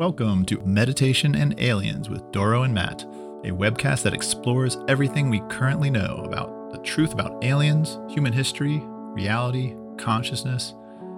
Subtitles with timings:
[0.00, 3.02] Welcome to Meditation and Aliens with Doro and Matt,
[3.44, 8.80] a webcast that explores everything we currently know about the truth about aliens, human history,
[8.82, 10.72] reality, consciousness,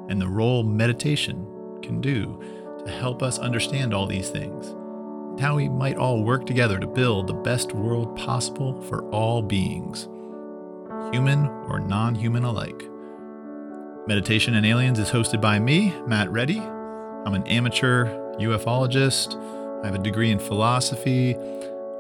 [0.08, 1.46] and the role meditation
[1.80, 2.42] can do
[2.84, 6.86] to help us understand all these things, and how we might all work together to
[6.88, 10.08] build the best world possible for all beings,
[11.12, 12.82] human or non human alike.
[14.08, 16.58] Meditation and Aliens is hosted by me, Matt Ready.
[16.58, 19.36] I'm an amateur ufologist.
[19.82, 21.36] I have a degree in philosophy.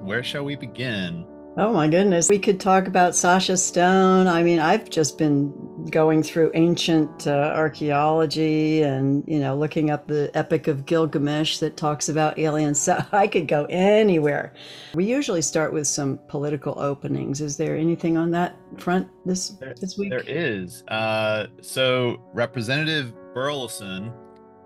[0.00, 1.26] Where shall we begin?
[1.56, 2.28] Oh my goodness.
[2.28, 4.26] We could talk about Sasha Stone.
[4.26, 5.52] I mean, I've just been
[5.88, 11.76] going through ancient uh, archaeology and, you know, looking up the Epic of Gilgamesh that
[11.76, 12.80] talks about aliens.
[12.80, 14.52] So I could go anywhere.
[14.94, 17.40] We usually start with some political openings.
[17.40, 20.10] Is there anything on that front this There- this week?
[20.10, 20.82] There is.
[20.88, 24.12] Uh, so Representative Burlison,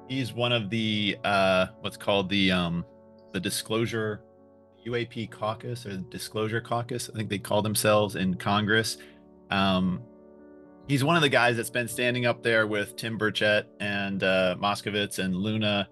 [0.09, 2.87] he's one of the uh, what's called the um,
[3.35, 4.23] the Disclosure
[4.89, 7.11] UAP Caucus or Disclosure Caucus.
[7.13, 8.99] I think they call themselves in Congress.
[9.51, 10.03] Um,
[10.89, 14.57] he's one of the guys that's been standing up there with Tim Burchett and uh,
[14.61, 15.89] and Luna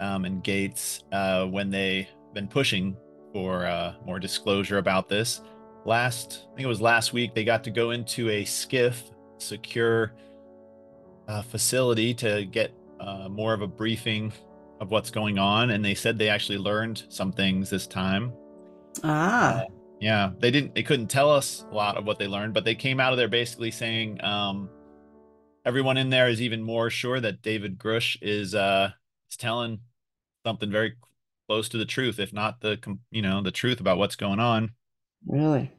[0.00, 2.96] um, and Gates uh, when they've been pushing
[3.32, 5.40] for uh, more disclosure about this
[5.84, 10.12] last i think it was last week they got to go into a SCIF secure
[11.28, 14.32] uh, facility to get uh, more of a briefing
[14.82, 18.32] of what's going on and they said they actually learned some things this time
[19.04, 19.62] ah,
[20.00, 22.74] yeah they didn't they couldn't tell us a lot of what they learned but they
[22.74, 24.68] came out of there basically saying um,
[25.64, 28.90] everyone in there is even more sure that david grusch is uh
[29.30, 29.78] is telling
[30.44, 30.94] something very
[31.48, 32.78] close to the truth if not the
[33.12, 34.70] you know the truth about what's going on
[35.26, 35.70] really?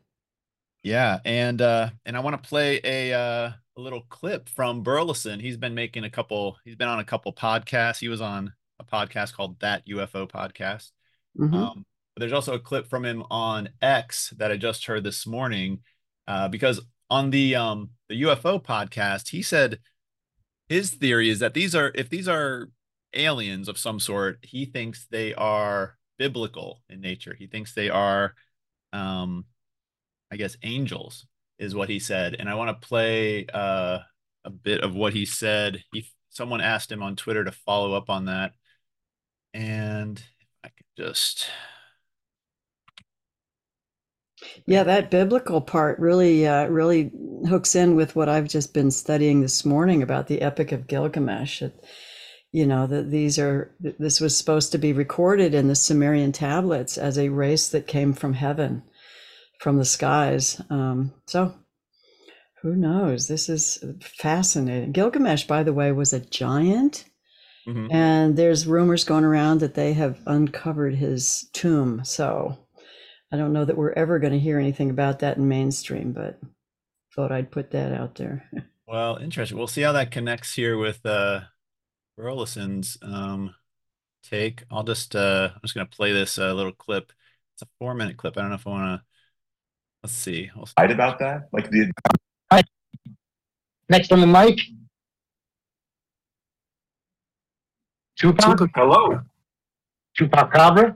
[0.84, 5.41] Yeah, and uh and I want to play a uh a little clip from Burlison.
[5.41, 8.00] He's been making a couple he's been on a couple podcasts.
[8.00, 10.91] He was on a podcast called That UFO Podcast.
[11.38, 11.53] Mhm.
[11.53, 11.85] Um
[12.16, 15.79] but there's also a clip from him on X that I just heard this morning
[16.28, 16.79] uh because
[17.09, 19.79] on the um the UFO podcast, he said
[20.69, 22.69] his theory is that these are if these are
[23.13, 27.35] aliens of some sort, he thinks they are biblical in nature.
[27.38, 28.35] He thinks they are
[28.91, 29.45] um
[30.31, 31.28] I guess angels
[31.59, 32.35] is what he said.
[32.40, 34.00] And I want to play uh,
[34.44, 35.84] a bit of what he said.
[35.94, 38.53] He someone asked him on Twitter to follow up on that.
[39.53, 40.22] And
[40.64, 41.47] I can just
[44.66, 47.12] Yeah, that biblical part really, uh, really
[47.47, 51.62] hooks in with what I've just been studying this morning about the Epic of Gilgamesh.
[51.62, 51.86] It,
[52.52, 56.97] you know, that these are, this was supposed to be recorded in the Sumerian tablets
[56.97, 58.84] as a race that came from heaven,
[59.59, 60.62] from the skies.
[60.70, 61.56] Um, so
[62.62, 63.28] who knows?
[63.28, 64.91] This is fascinating.
[64.91, 67.06] Gilgamesh, by the way, was a giant.
[67.68, 67.94] Mhm.
[67.94, 72.03] And there's rumors going around that they have uncovered his tomb.
[72.03, 72.57] So
[73.31, 76.40] I don't know that we're ever going to hear anything about that in mainstream, but
[77.16, 78.50] thought I'd put that out there.
[78.88, 79.57] well, interesting.
[79.57, 81.41] We'll see how that connects here with uh
[82.18, 83.56] Burlison's um
[84.23, 84.63] take.
[84.72, 87.12] I'll just uh I'm just gonna play this uh, little clip.
[87.56, 88.38] It's a four minute clip.
[88.38, 89.03] I don't know if I wanna
[90.03, 90.50] let's see.
[90.56, 91.50] We'll fight about that?
[91.52, 91.91] Like the
[93.90, 94.59] Next on the mic,
[98.18, 99.22] Tupac, hello,
[100.18, 100.96] Tupac Cabra.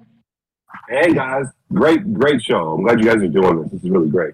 [0.89, 2.73] hey guys, great, great show.
[2.73, 3.71] I'm glad you guys are doing this.
[3.71, 4.33] This is really great.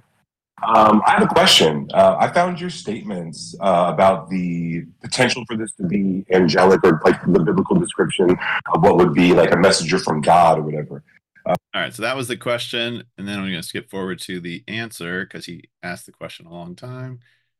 [0.66, 1.90] Um, I have a question.
[1.94, 7.02] Uh, I found your statements uh, about the potential for this to be angelic or
[7.04, 11.04] like the biblical description of what would be like a messenger from God or whatever.
[11.46, 14.40] All right, so that was the question, and then I'm going to skip forward to
[14.40, 17.20] the answer because he asked the question a long time.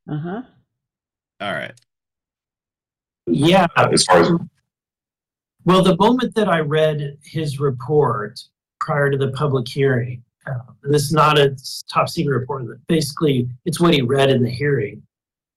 [0.10, 0.42] Uh huh.
[1.42, 1.74] All right,
[3.28, 3.68] Yeah.
[3.76, 4.30] Uh, as far as
[5.66, 8.40] Well, the moment that I read his report
[8.80, 11.56] prior to the public hearing, uh, and this is not a
[11.92, 15.02] top secret report, but basically it's what he read in the hearing.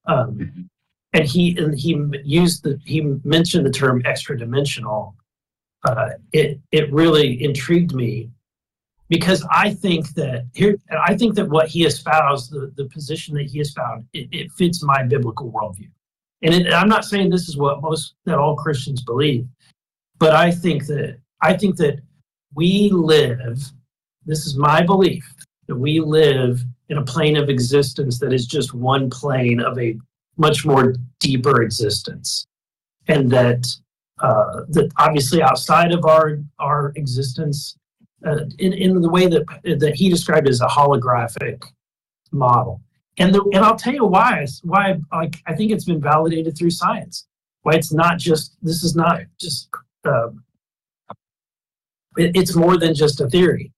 [0.07, 0.69] Um,
[1.13, 5.17] and he and he used the he mentioned the term extra dimensional.
[5.85, 8.31] Uh, it it really intrigued me
[9.09, 10.77] because I think that here
[11.07, 14.83] I think that what he espoused the the position that he espoused it, it fits
[14.83, 15.91] my biblical worldview,
[16.43, 19.47] and it, I'm not saying this is what most that all Christians believe,
[20.19, 22.01] but I think that I think that
[22.55, 23.61] we live.
[24.25, 25.25] This is my belief
[25.69, 29.97] that we live in a plane of existence that is just one plane of a
[30.37, 32.47] much more deeper existence,
[33.09, 33.67] and that
[34.21, 37.77] uh, that obviously outside of our our existence,
[38.27, 39.45] uh, in in the way that
[39.79, 41.63] that he described as a holographic
[42.33, 42.81] model,
[43.19, 46.71] and the, and I'll tell you why why like I think it's been validated through
[46.71, 47.27] science.
[47.63, 49.69] Why it's not just this is not just
[50.07, 50.29] uh,
[52.17, 53.73] it, it's more than just a theory.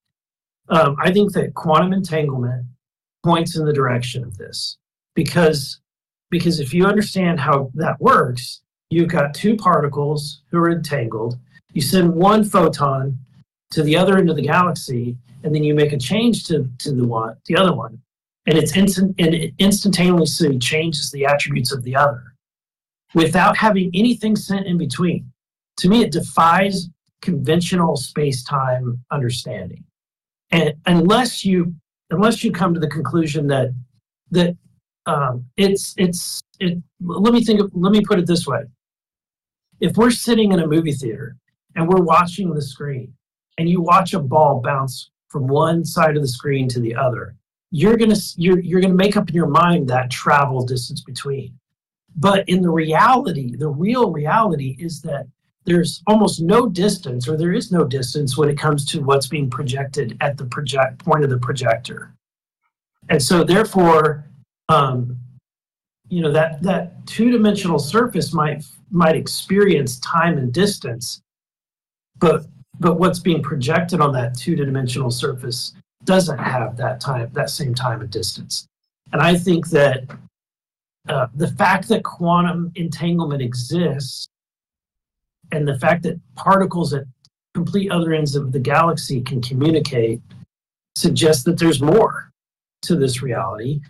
[0.68, 2.66] Um, I think that quantum entanglement
[3.24, 4.76] points in the direction of this
[5.14, 5.80] because
[6.30, 8.60] because if you understand how that works,
[8.90, 11.38] you've got two particles who are entangled.
[11.72, 13.18] You send one photon
[13.70, 16.92] to the other end of the galaxy, and then you make a change to, to
[16.92, 18.00] the one, the other one,
[18.46, 22.34] and it's instant and it instantaneously changes the attributes of the other
[23.14, 25.30] without having anything sent in between.
[25.78, 26.88] To me, it defies
[27.22, 29.84] conventional space-time understanding.
[30.50, 31.74] And unless you
[32.10, 33.70] unless you come to the conclusion that
[34.30, 34.56] that
[35.06, 36.78] um, it's it's it.
[37.00, 37.60] Let me think.
[37.60, 38.62] Of, let me put it this way:
[39.80, 41.36] if we're sitting in a movie theater
[41.76, 43.12] and we're watching the screen,
[43.58, 47.34] and you watch a ball bounce from one side of the screen to the other,
[47.70, 51.58] you're gonna you're you're gonna make up in your mind that travel distance between.
[52.16, 55.26] But in the reality, the real reality is that
[55.68, 59.50] there's almost no distance, or there is no distance when it comes to what's being
[59.50, 62.14] projected at the project point of the projector.
[63.08, 64.26] And so, therefore,
[64.68, 65.18] um,
[66.08, 71.20] you know that that two-dimensional surface might might experience time and distance
[72.18, 72.46] but
[72.80, 75.74] but what's being projected on that two-dimensional surface
[76.04, 78.66] doesn't have that time that same time and distance
[79.12, 80.04] and i think that
[81.08, 84.28] uh, the fact that quantum entanglement exists
[85.52, 87.04] and the fact that particles at
[87.54, 90.20] complete other ends of the galaxy can communicate
[90.96, 92.30] suggests that there's more
[92.82, 93.80] to this reality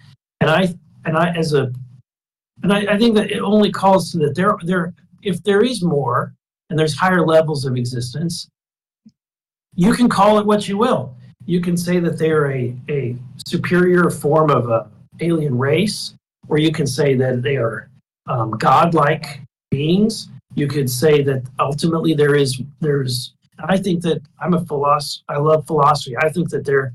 [0.40, 0.74] and I
[1.04, 1.72] and I as a
[2.62, 5.82] and I, I think that it only calls to that there there if there is
[5.82, 6.34] more
[6.70, 8.48] and there's higher levels of existence,
[9.74, 11.14] you can call it what you will.
[11.46, 13.16] You can say that they are a, a
[13.46, 14.90] superior form of a
[15.20, 16.14] alien race,
[16.48, 17.88] or you can say that they are
[18.26, 19.40] um, godlike
[19.70, 20.28] beings.
[20.58, 23.34] You could say that ultimately there is there's.
[23.60, 25.24] I think that I'm a philosopher.
[25.28, 26.16] I love philosophy.
[26.16, 26.92] I think that there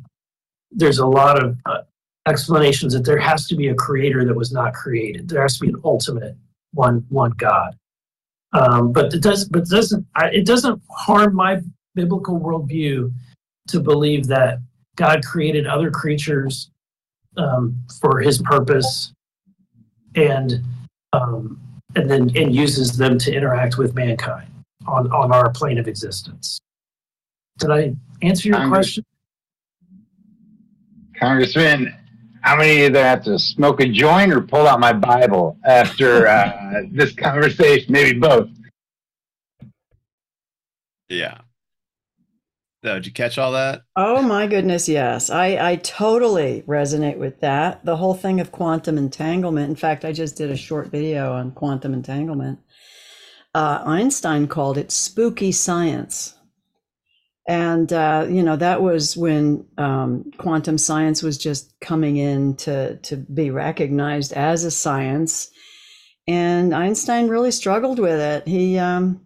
[0.72, 1.82] there's a lot of uh,
[2.28, 5.30] explanations that there has to be a creator that was not created.
[5.30, 6.36] There has to be an ultimate
[6.74, 7.76] one one God.
[8.52, 11.62] Um, but it does but doesn't I, it doesn't harm my
[11.96, 13.14] biblical worldview
[13.70, 14.60] to believe that
[14.98, 16.70] God created other creatures
[17.38, 19.14] um, for His purpose,
[20.16, 20.62] and
[21.14, 21.63] um,
[21.96, 24.48] and then and uses them to interact with mankind
[24.88, 26.60] on on our plane of existence.
[27.60, 29.06] Did I answer your Congress- question?
[31.20, 31.94] Congressman,
[32.44, 36.82] I'm gonna either have to smoke a joint or pull out my Bible after uh,
[36.92, 37.92] this conversation.
[37.94, 38.50] Maybe both.
[41.10, 41.38] Yeah.
[42.84, 43.84] So, did you catch all that?
[43.96, 45.30] Oh my goodness, yes.
[45.30, 47.86] I, I totally resonate with that.
[47.86, 49.70] The whole thing of quantum entanglement.
[49.70, 52.60] In fact, I just did a short video on quantum entanglement.
[53.56, 56.36] Uh, Einstein called it spooky science
[57.48, 62.98] and uh, you know that was when um, quantum science was just coming in to
[62.98, 65.50] to be recognized as a science
[66.28, 69.22] and einstein really struggled with it he um,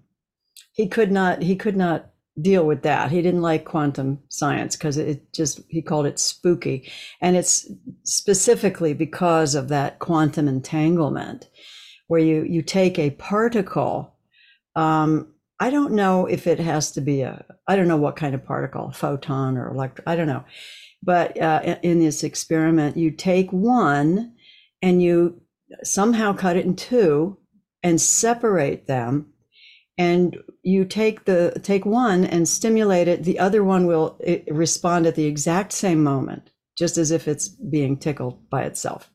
[0.71, 2.09] he could not he could not
[2.41, 6.91] deal with that he didn't like quantum science because it just he called it spooky
[7.19, 7.69] and it's
[8.03, 11.49] specifically because of that quantum entanglement
[12.07, 14.13] where you you take a particle
[14.75, 18.35] um, I don't know if it has to be a, I don't know what kind
[18.35, 20.45] of particle, photon or electron, I don't know.
[21.01, 24.33] But uh, in this experiment, you take one
[24.81, 25.41] and you
[25.83, 27.37] somehow cut it in two
[27.81, 29.33] and separate them.
[29.97, 33.23] And you take the take one and stimulate it.
[33.23, 37.97] The other one will respond at the exact same moment, just as if it's being
[37.97, 39.09] tickled by itself.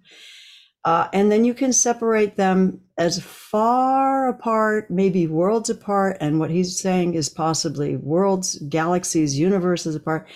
[0.84, 6.16] Uh, and then you can separate them as far apart, maybe worlds apart.
[6.20, 10.28] And what he's saying is possibly worlds, galaxies, universes apart.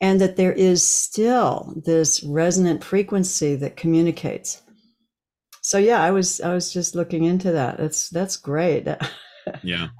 [0.00, 4.62] And that there is still this resonant frequency that communicates.
[5.62, 7.78] so yeah, I was I was just looking into that.
[7.78, 8.86] That's that's great.
[9.62, 9.88] yeah.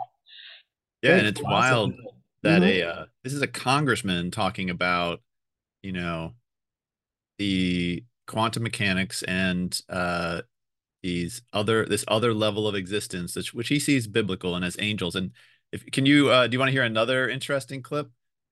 [1.02, 1.50] Yeah, and it's awesome.
[1.50, 1.94] wild
[2.42, 2.66] that Mhm.
[2.66, 5.20] a uh, this is a congressman talking about,
[5.82, 6.34] you know,
[7.38, 10.42] the quantum mechanics and uh
[11.02, 15.16] these other this other level of existence which, which he sees biblical and as angels
[15.16, 15.32] and
[15.72, 18.08] if can you uh do you want to hear another interesting clip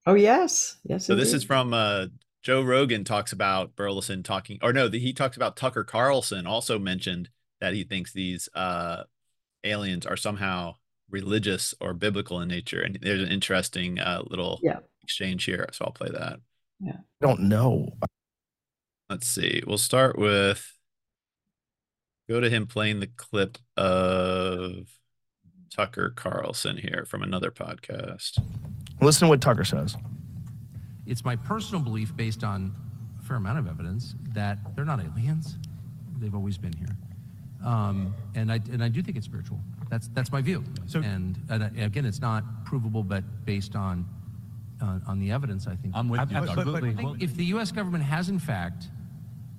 [0.06, 1.06] Oh yes, yes.
[1.06, 2.06] so this is from uh
[2.42, 6.78] joe rogan talks about burlison talking or no the, he talks about tucker carlson also
[6.78, 7.28] mentioned
[7.60, 9.04] that he thinks these uh
[9.64, 10.74] aliens are somehow
[11.10, 14.78] religious or biblical in nature and there's an interesting uh little Yeah.
[15.02, 16.40] exchange here so i'll play that
[16.80, 16.96] Yeah.
[17.22, 17.88] I don't know.
[19.08, 20.72] let's see we'll start with
[22.28, 24.86] go to him playing the clip of
[25.70, 28.38] tucker carlson here from another podcast
[29.02, 29.96] Listen to what Tucker says.
[31.06, 32.74] It's my personal belief, based on
[33.18, 35.56] a fair amount of evidence, that they're not aliens.
[36.18, 36.94] They've always been here,
[37.64, 39.58] um, and I and I do think it's spiritual.
[39.90, 40.64] That's that's my view.
[40.86, 44.08] So- and, and uh, again, it's not provable, but based on
[44.80, 45.94] on, on the evidence, I think.
[45.94, 46.36] I'm with you.
[46.38, 46.94] I Absolutely.
[46.94, 47.70] think if the U.S.
[47.70, 48.88] government has in fact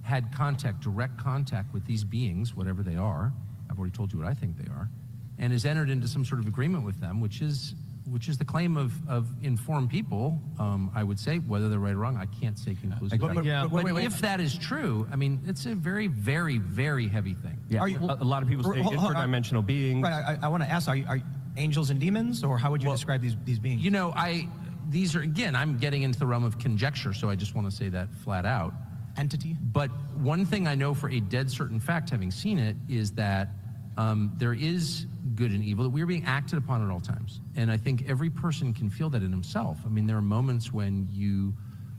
[0.02, 3.32] had contact, direct contact with these beings, whatever they are,
[3.70, 4.90] I've already told you what I think they are,
[5.38, 7.76] and has entered into some sort of agreement with them, which is
[8.12, 11.94] which is the claim of, of informed people, um, I would say, whether they're right
[11.94, 13.18] or wrong, I can't say conclusively.
[13.18, 13.64] But- but- Yeah.
[13.64, 14.06] But wait, wait, wait.
[14.06, 17.58] if that is true, I mean, it's a very, very, very heavy thing.
[17.70, 20.04] Yeah, Are you- a, a lot of people say Hold- hold- interdimensional beings.
[20.04, 20.38] Right.
[20.42, 21.24] I, I want to ask: Are, you, are you
[21.58, 23.82] angels and demons, or how would you describe these these beings?
[23.82, 24.48] You know, I
[24.90, 27.76] these are again, I'm getting into the realm of conjecture, so I just want to
[27.76, 28.74] say that flat out.
[29.18, 29.56] entity.
[29.62, 33.50] But one thing I know for a dead certain fact, having seen it, is that
[33.98, 35.06] um, there is
[35.42, 37.42] good and evil, that we're being acted upon at all times.
[37.56, 39.80] And I think every person can feel that in himself.
[39.84, 41.52] I mean, there are moments when you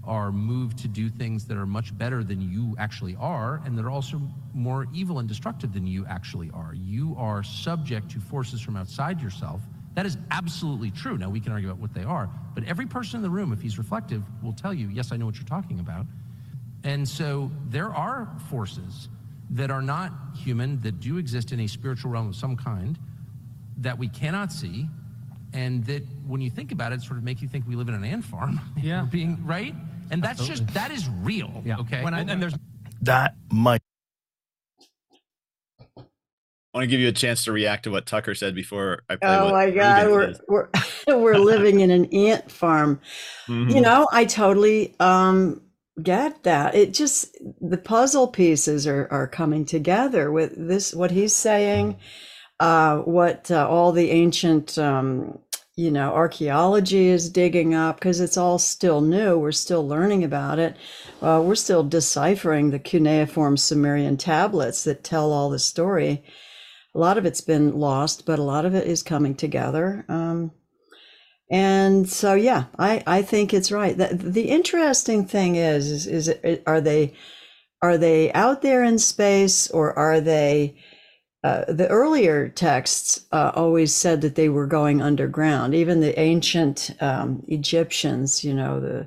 [0.04, 3.84] are moved to do things that are much better than you actually are, and that
[3.84, 4.20] are also
[4.54, 6.72] more evil and destructive than you actually are.
[6.74, 9.60] You are subject to forces from outside yourself.
[9.96, 11.18] That is absolutely true.
[11.18, 13.60] Now, we can argue about what they are, but every person in the room, if
[13.60, 16.06] he's reflective, will tell you, yes, I know what you're talking about.
[16.84, 19.08] And so there are forces
[19.50, 22.98] that are not human, that do exist in a spiritual realm of some kind,
[23.82, 24.88] that we cannot see,
[25.52, 27.94] and that when you think about it, sort of make you think we live in
[27.94, 28.60] an ant farm.
[28.82, 29.02] Yeah.
[29.02, 29.74] We're being right,
[30.10, 31.62] and that's just that is real.
[31.64, 31.78] Yeah.
[31.78, 32.02] Okay.
[32.02, 32.54] When I- And, and there's
[33.02, 33.80] That might.
[36.74, 39.16] I want to give you a chance to react to what Tucker said before I
[39.16, 40.12] play Oh what my God, Ruben
[40.48, 40.96] we're says.
[41.06, 42.98] we're we're living in an ant farm.
[43.46, 43.74] Mhm.
[43.74, 45.60] You know, I totally um
[46.02, 46.74] get that.
[46.74, 51.98] It just the puzzle pieces are are coming together with this what he's saying,
[52.62, 55.38] uh what uh, all the ancient um
[55.76, 59.38] you know archaeology is digging up because it's all still new.
[59.38, 60.76] We're still learning about it.
[61.20, 66.22] Uh, we're still deciphering the cuneiform Sumerian tablets that tell all the story.
[66.94, 70.04] A lot of it's been lost, but a lot of it is coming together.
[70.08, 70.52] Um,
[71.50, 73.96] and so, yeah, I, I think it's right.
[73.96, 77.14] The, the interesting thing is, is, is are they
[77.82, 80.76] are they out there in space or are they?
[81.44, 85.74] Uh, the earlier texts uh, always said that they were going underground.
[85.74, 89.06] Even the ancient um, Egyptians, you know, the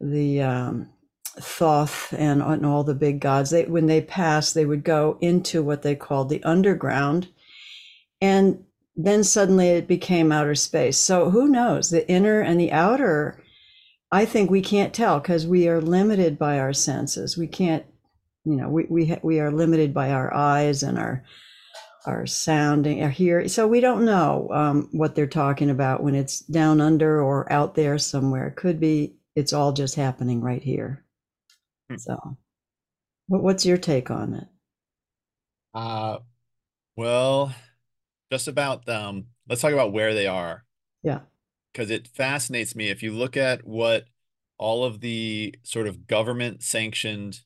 [0.00, 0.88] the um,
[1.40, 5.62] Thoth and, and all the big gods, they when they passed, they would go into
[5.62, 7.28] what they called the underground,
[8.20, 8.64] and
[8.96, 10.98] then suddenly it became outer space.
[10.98, 11.90] So who knows?
[11.90, 13.42] The inner and the outer,
[14.10, 17.38] I think we can't tell because we are limited by our senses.
[17.38, 17.86] We can't,
[18.44, 21.22] you know, we we we are limited by our eyes and our
[22.06, 23.48] our sounding, our hearing.
[23.48, 27.74] So we don't know um, what they're talking about when it's down under or out
[27.74, 28.48] there somewhere.
[28.48, 31.04] It could be it's all just happening right here.
[31.88, 31.96] Hmm.
[31.96, 32.38] So,
[33.28, 34.48] what, what's your take on it?
[35.74, 36.18] Uh,
[36.96, 37.54] well,
[38.32, 40.64] just about um, let's talk about where they are
[41.02, 41.20] Yeah.
[41.72, 42.88] because it fascinates me.
[42.88, 44.04] If you look at what
[44.58, 47.40] all of the sort of government sanctioned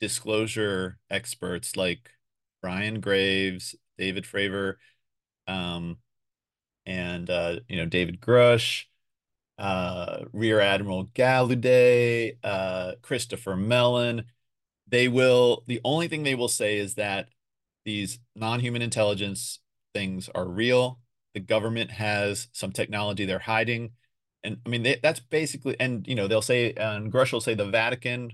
[0.00, 2.10] disclosure experts like
[2.62, 4.74] Ryan Graves, David Fravor,
[5.46, 5.98] um,
[6.84, 8.84] and uh, you know, David Grusch,
[9.58, 14.24] uh, Rear Admiral Gallaudet, uh, Christopher Mellon,
[14.88, 17.28] they will, the only thing they will say is that
[17.84, 19.60] these non-human intelligence
[19.94, 21.00] things are real.
[21.34, 23.92] The government has some technology they're hiding.
[24.44, 27.54] And I mean, they, that's basically, and you know, they'll say, and Grusch will say
[27.54, 28.32] the Vatican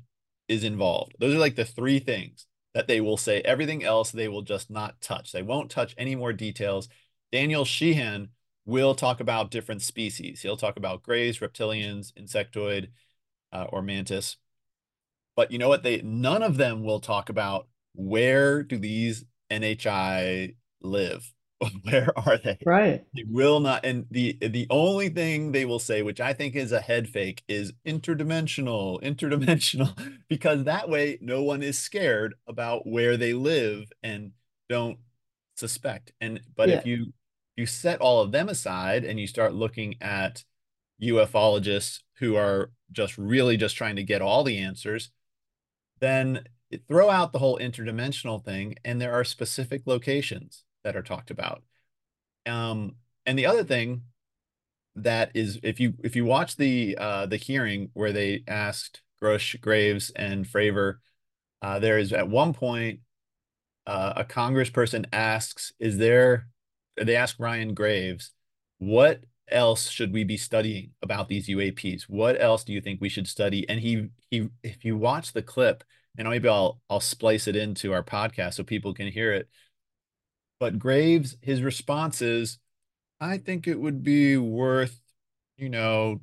[0.49, 1.15] is involved.
[1.19, 3.41] Those are like the three things that they will say.
[3.43, 5.33] Everything else they will just not touch.
[5.33, 6.89] They won't touch any more details.
[7.31, 8.29] Daniel Sheehan
[8.65, 10.43] will talk about different species.
[10.43, 12.91] He'll talk about grays, reptilians, insectoid,
[13.53, 14.37] uh, or mantis.
[15.37, 15.83] But you know what?
[15.83, 21.33] They none of them will talk about where do these NHI live?
[21.83, 22.59] Where are they?
[22.65, 23.05] Right.
[23.15, 23.85] They will not.
[23.85, 27.43] And the the only thing they will say, which I think is a head fake,
[27.49, 29.97] is interdimensional, interdimensional,
[30.29, 34.33] because that way no one is scared about where they live and
[34.69, 34.99] don't
[35.57, 36.13] suspect.
[36.21, 36.77] And but Yeah.
[36.77, 37.13] if you
[37.57, 40.45] you set all of them aside and you start looking at
[41.03, 45.11] ufologists who are just really just trying to get all the answers,
[46.01, 46.45] then
[46.89, 51.63] throw out the whole interdimensional thing, and there are specific locations that are talked about.
[52.47, 52.97] Um,
[53.27, 54.03] and the other thing
[54.97, 59.61] that is, if you if you watch the uh, the hearing where they asked Grusch,
[59.61, 60.97] Graves, and Fravor,
[61.63, 63.01] uh, there is at one point
[63.87, 66.49] uh, a congressperson asks, "Is there?"
[67.01, 68.33] They ask Ryan Graves,
[68.79, 72.03] "What else should we be studying about these UAPs?
[72.03, 75.43] What else do you think we should study?" And he he, if you watch the
[75.43, 75.85] clip,
[76.19, 79.49] and maybe I'll I'll splice it into our podcast so people can hear it.
[80.63, 82.61] But Graves, his response is,
[83.21, 85.01] "I think it would be worth,
[85.57, 86.21] you know."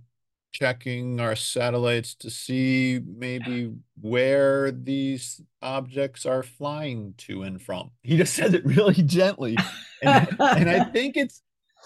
[0.51, 7.91] checking our satellites to see maybe where these objects are flying to and from.
[8.01, 9.55] He just says it really gently.
[10.01, 11.43] And, and I think it's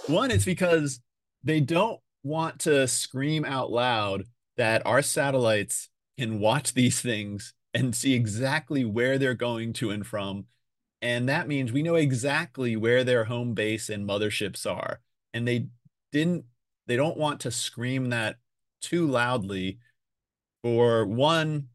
[0.07, 1.01] one, it's because
[1.43, 4.24] they don't want to scream out loud
[4.55, 10.07] that our satellites can watch these things and see exactly where they're going to and
[10.07, 10.45] from.
[11.03, 15.01] And that means we know exactly where their home base and motherships are.
[15.33, 15.67] And they
[16.12, 16.45] didn't,
[16.88, 18.38] they don't want to scream that
[18.83, 19.79] too loudly
[20.62, 21.67] for one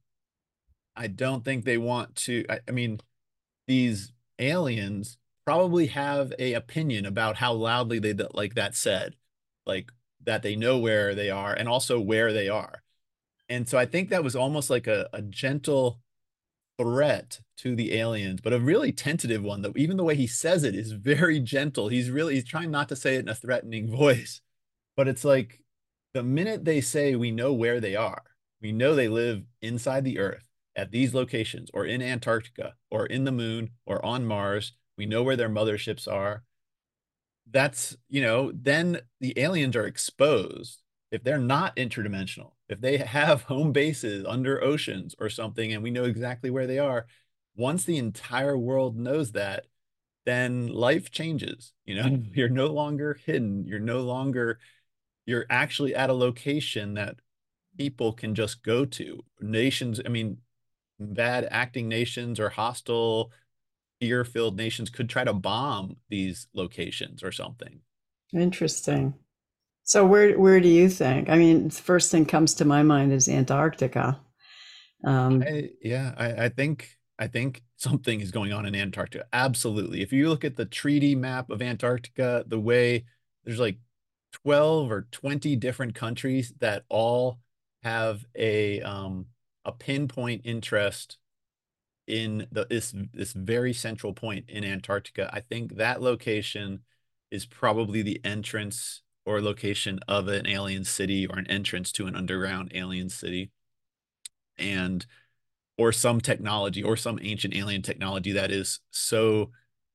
[0.95, 3.01] i don't think they want to I, I, mean
[3.67, 5.17] these aliens
[5.47, 9.17] probably have a opinion about how loudly they like that said
[9.65, 9.91] like
[10.25, 12.83] that they know where they are and also where they are
[13.49, 16.01] and so i think that was almost like a, a gentle
[16.79, 20.63] threat to the aliens but a really tentative one that even the way he says
[20.65, 23.91] it is very gentle he's really he's trying not to say it in a threatening
[23.97, 24.41] voice
[24.97, 25.61] but it's like
[26.15, 28.23] the minute they say we know where they are,
[28.61, 33.23] we know they live inside the earth at these locations or in Antarctica or in
[33.23, 36.43] the moon or on Mars, we know where their motherships are.
[37.51, 40.83] That's, you know, then the aliens are exposed.
[41.13, 45.91] If they're not interdimensional, if they have home bases under oceans or something, and we
[45.91, 47.07] know exactly where they are,
[47.57, 49.67] once the entire world knows that,
[50.27, 51.73] then life changes.
[51.85, 53.67] You know, you're no longer hidden.
[53.67, 54.59] You're no longer
[55.29, 57.17] you're actually at a location that
[57.77, 59.23] people can just go to.
[59.41, 60.39] Nations, I mean,
[60.99, 63.31] bad acting nations or hostile,
[64.01, 67.81] fear filled nations could try to bomb these locations or something.
[68.33, 69.13] Interesting.
[69.89, 71.31] So where where do you think?
[71.31, 74.21] I mean, the first thing comes to my mind is Antarctica.
[75.03, 79.25] Um, I, yeah, I, I think I think something is going on in Antarctica.
[79.33, 80.03] Absolutely.
[80.03, 83.07] If you look at the treaty map of Antarctica, the way
[83.45, 83.79] there's like
[84.45, 87.39] 12 or 20 different countries that all
[87.83, 89.25] have a um,
[89.65, 91.17] a pinpoint interest
[92.07, 95.31] in the this this very central point in Antarctica.
[95.33, 96.81] I think that location
[97.31, 102.17] is probably the entrance or location of an alien city or an entrance to an
[102.17, 103.51] underground alien city.
[104.57, 105.05] And
[105.77, 109.51] or some technology or some ancient alien technology that is so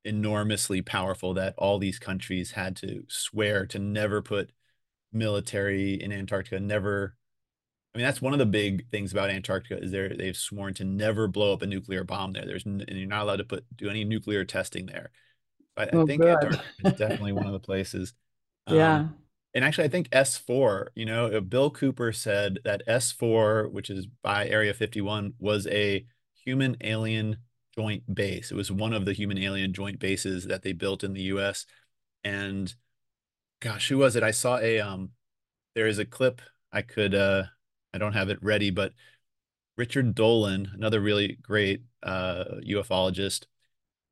[0.06, 4.52] enormously powerful that all these countries had to swear to never put
[5.12, 7.16] military in Antarctica, never.
[7.94, 10.84] I mean, that's one of the big things about Antarctica is they they've sworn to
[10.84, 12.46] never blow up a nuclear bomb there.
[12.46, 15.12] There's and you're not allowed to put do any nuclear testing there.
[15.76, 16.38] I, oh, I think good.
[16.38, 18.14] Antarctica is definitely one of the places.
[18.66, 19.08] Um, yeah.
[19.54, 24.08] And actually, I think S4, you know, uh, Bill Cooper said that S4, which is
[24.24, 26.06] by Area 51, was a
[26.44, 27.38] human alien
[27.76, 28.52] joint base.
[28.52, 31.66] It was one of the human alien joint bases that they built in the US.
[32.24, 32.74] And
[33.62, 34.24] gosh, who was it?
[34.24, 35.12] I saw a um
[35.76, 37.44] there is a clip I could uh
[37.94, 38.94] I don't have it ready, but
[39.78, 43.46] Richard Dolan, another really great uh ufologist,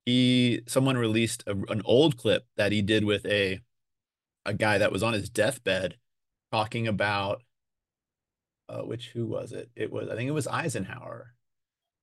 [0.05, 3.59] he someone released a, an old clip that he did with a
[4.45, 5.97] a guy that was on his deathbed
[6.51, 7.43] talking about
[8.69, 9.69] uh, which who was it?
[9.75, 11.33] It was I think it was Eisenhower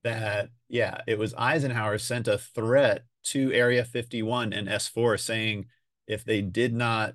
[0.04, 5.66] that yeah, it was Eisenhower sent a threat to Area 51 and S4 saying
[6.06, 7.14] if they did not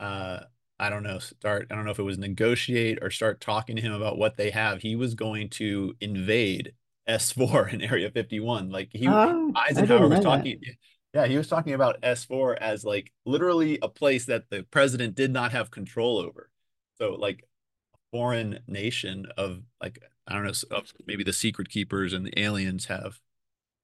[0.00, 0.40] uh
[0.78, 3.82] I don't know, start I don't know if it was negotiate or start talking to
[3.82, 6.72] him about what they have, he was going to invade
[7.08, 8.70] S4 in Area 51.
[8.70, 10.74] Like he oh, Eisenhower was talking that.
[11.14, 15.32] Yeah, he was talking about S4 as like literally a place that the president did
[15.32, 16.50] not have control over.
[16.98, 17.46] So like
[17.94, 22.86] a foreign nation of like I don't know, maybe the secret keepers and the aliens
[22.86, 23.20] have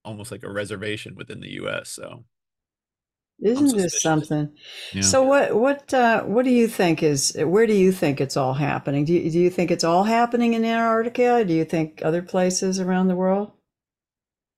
[0.05, 1.91] almost like a reservation within the U.S.
[1.91, 2.25] So
[3.43, 4.51] Isn't this something?
[4.93, 5.03] yeah.
[5.03, 8.55] So what what uh, what do you think is where do you think it's all
[8.55, 9.05] happening?
[9.05, 11.45] Do you, do you think it's all happening in Antarctica?
[11.45, 13.53] Do you think other places around the world?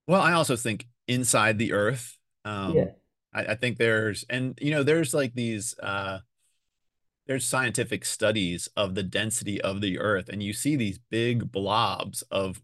[0.06, 2.18] Well, I also think inside the Earth.
[2.44, 2.90] Um, Yeah.
[3.32, 6.20] I, I think there's, and you know, there's like these, uh,
[7.26, 12.22] there's scientific studies of the density of the Earth, and you see these big blobs
[12.30, 12.60] of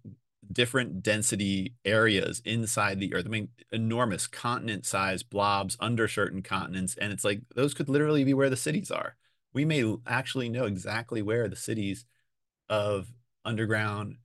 [0.51, 3.25] different density areas inside the Earth.
[3.27, 8.35] I mean, enormous continent-sized blobs under certain continents, and it's like those could literally be
[8.35, 9.17] where the cities are.
[9.53, 12.05] We may actually know exactly where the cities
[12.69, 13.09] of
[13.45, 14.17] underground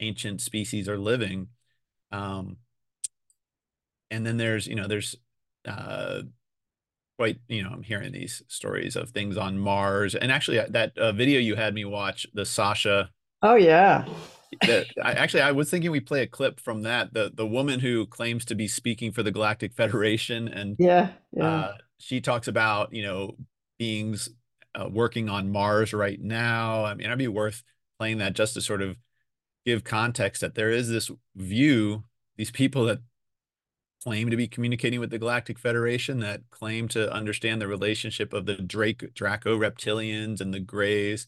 [0.00, 1.48] ancient species are living.
[2.10, 2.56] Um,
[4.14, 5.16] and then there's, you know, there's
[5.66, 6.22] uh,
[7.18, 10.14] quite, you know, I'm hearing these stories of things on Mars.
[10.14, 13.10] And actually, uh, that uh, video you had me watch, the Sasha,
[13.42, 14.06] Oh yeah.
[14.62, 17.12] the, I, actually, I was thinking we play a clip from that.
[17.12, 21.12] The the woman who claims to be speaking for the Galactic Federation, and Yeah.
[21.32, 21.44] Yeah.
[21.44, 23.36] uh, she talks about, you know,
[23.78, 24.30] beings
[24.74, 26.84] uh, working on Mars right now.
[26.84, 27.62] I mean, it'd be worth
[27.98, 28.96] playing that just to sort of
[29.66, 32.04] give context that there is this view,
[32.36, 33.00] these people that
[34.04, 38.46] claim to be communicating with the Galactic Federation, that claim to understand the relationship of
[38.46, 41.26] the Drake Draco reptilians and the Greys.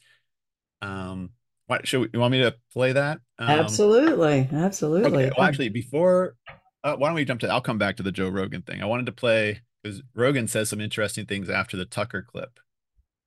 [0.83, 1.31] Um,
[1.67, 3.19] what should we, you want me to play that?
[3.39, 4.49] Um, absolutely.
[4.53, 5.25] Absolutely.
[5.25, 5.33] Okay.
[5.37, 6.37] Well, actually, before,
[6.85, 7.49] uh, why don't we jump to?
[7.49, 8.83] I'll come back to the Joe Rogan thing.
[8.83, 12.61] I wanted to play because Rogan says some interesting things after the Tucker clip.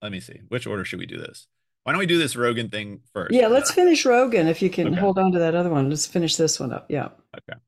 [0.01, 0.41] Let me see.
[0.47, 1.47] Which order should we do this?
[1.83, 3.33] Why don't we do this Rogan thing first?
[3.33, 4.99] yeah, let's finish Rogan if you can Okay.
[4.99, 5.89] hold on to that other one.
[5.89, 6.85] Let's finish this one up.
[6.89, 7.09] Yeah.
[7.35, 7.59] Okay.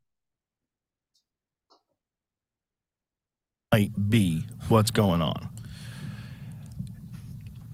[3.74, 5.48] Might be what's going on.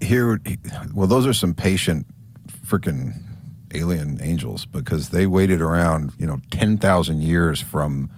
[0.00, 0.40] here
[0.94, 2.06] well those are some patient
[2.64, 3.12] freaking
[3.74, 8.08] alien angels because they waited around you know 10,000 years from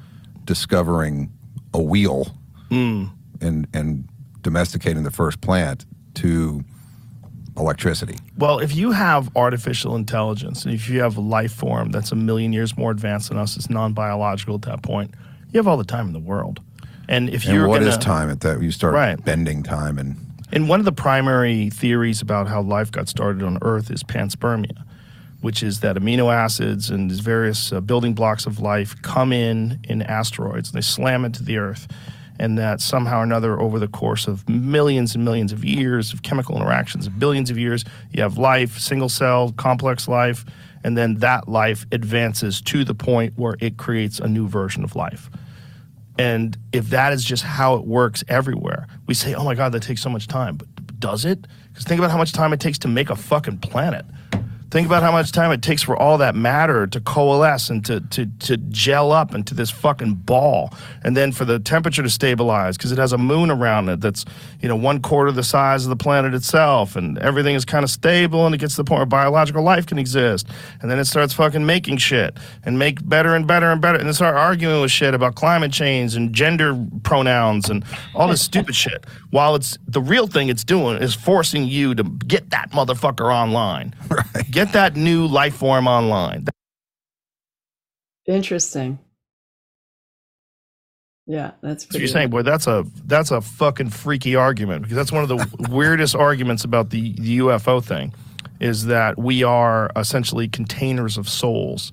[0.44, 1.32] discovering
[1.72, 2.36] a wheel
[2.70, 3.10] Mm.
[3.40, 4.06] and and
[4.42, 6.62] domesticating the first plant to
[7.56, 12.12] electricity Well, if you have artificial intelligence, and if you have a life form that's
[12.12, 15.14] a million years more advanced than us, it's non-biological at that point.
[15.50, 16.60] You have all the time in the world.
[17.10, 19.22] And if and you're what is gonna, time at that you start Right.
[19.22, 20.16] bending time and
[20.52, 24.78] And one of the primary theories about how life got started on Earth is panspermia,
[25.42, 29.78] which is that amino acids and these various uh, building blocks of life come in
[29.84, 31.86] in asteroids and they slam into the Earth.
[32.38, 36.22] And that somehow or another, over the course of millions and millions of years of
[36.22, 40.46] chemical interactions, of billions of years, you have life, single cell, complex life,
[40.82, 44.96] and then that life advances to the point where it creates a new version of
[44.96, 45.28] life.
[46.20, 49.82] And if that is just how it works everywhere, we say, oh my God, that
[49.82, 50.56] takes so much time.
[50.56, 50.68] But
[51.00, 51.46] does it?
[51.68, 54.04] Because think about how much time it takes to make a fucking planet.
[54.70, 58.00] Think about how much time it takes for all that matter to coalesce and to,
[58.00, 60.72] to, to gel up into this fucking ball.
[61.02, 64.24] And then for the temperature to stabilize because it has a moon around it that's,
[64.60, 66.94] you know, one quarter the size of the planet itself.
[66.94, 69.86] And everything is kind of stable and it gets to the point where biological life
[69.86, 70.46] can exist.
[70.80, 73.98] And then it starts fucking making shit and make better and better and better.
[73.98, 78.40] And then start arguing with shit about climate change and gender pronouns and all this
[78.40, 79.04] stupid shit.
[79.30, 83.94] While it's the real thing it's doing is forcing you to get that motherfucker online.
[84.50, 86.46] Get that new life form online.
[88.26, 88.98] Interesting.
[91.26, 95.12] Yeah, that's So you're saying, boy, that's a that's a fucking freaky argument because that's
[95.12, 98.12] one of the weirdest arguments about the, the UFO thing,
[98.58, 101.92] is that we are essentially containers of souls,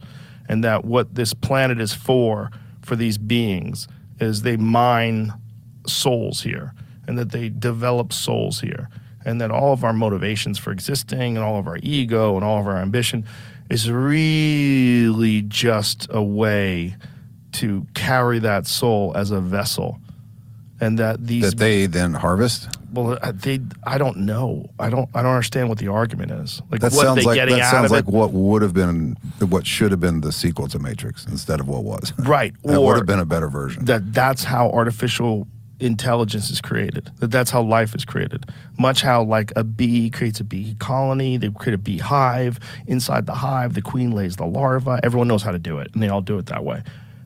[0.50, 2.50] and that what this planet is for
[2.82, 3.88] for these beings
[4.20, 5.34] is they mine
[5.86, 6.74] souls here,
[7.08, 8.90] and that they develop souls here,
[9.28, 12.60] and that all of our motivations for existing and all of our ego and all
[12.62, 13.26] of our ambition
[13.70, 16.96] is really just a way
[17.52, 20.00] to carry that soul as a vessel.
[20.80, 22.70] And that these that they then harvest?
[22.94, 24.70] Well they i don't know.
[24.80, 26.62] I don't i don't understand what the argument is.
[26.72, 28.14] Like that sounds they like getting that out sounds of like it.
[28.14, 31.84] what would have been what should have been the sequel to matrix instead of what
[31.84, 32.14] was.
[32.20, 32.54] Right.
[32.64, 33.86] That or would have been a better version.
[33.86, 35.48] that that's how artificial
[35.80, 37.12] intelligence is created.
[37.20, 38.46] That that's how life is created.
[38.78, 42.60] Much how like a bee creates a bee colony they create a beehive.
[42.88, 45.00] inside the hive the queen lays the larva.
[45.04, 46.84] Everyone knows how to do it and they all do it that way.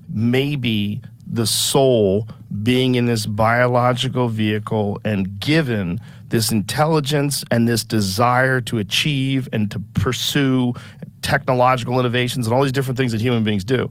[0.10, 2.28] Maybe the soul
[2.62, 9.72] being in this biological vehicle and given this intelligence and this desire to achieve and
[9.72, 10.74] to pursue
[11.22, 13.90] technological innovations and all these different things that human beings do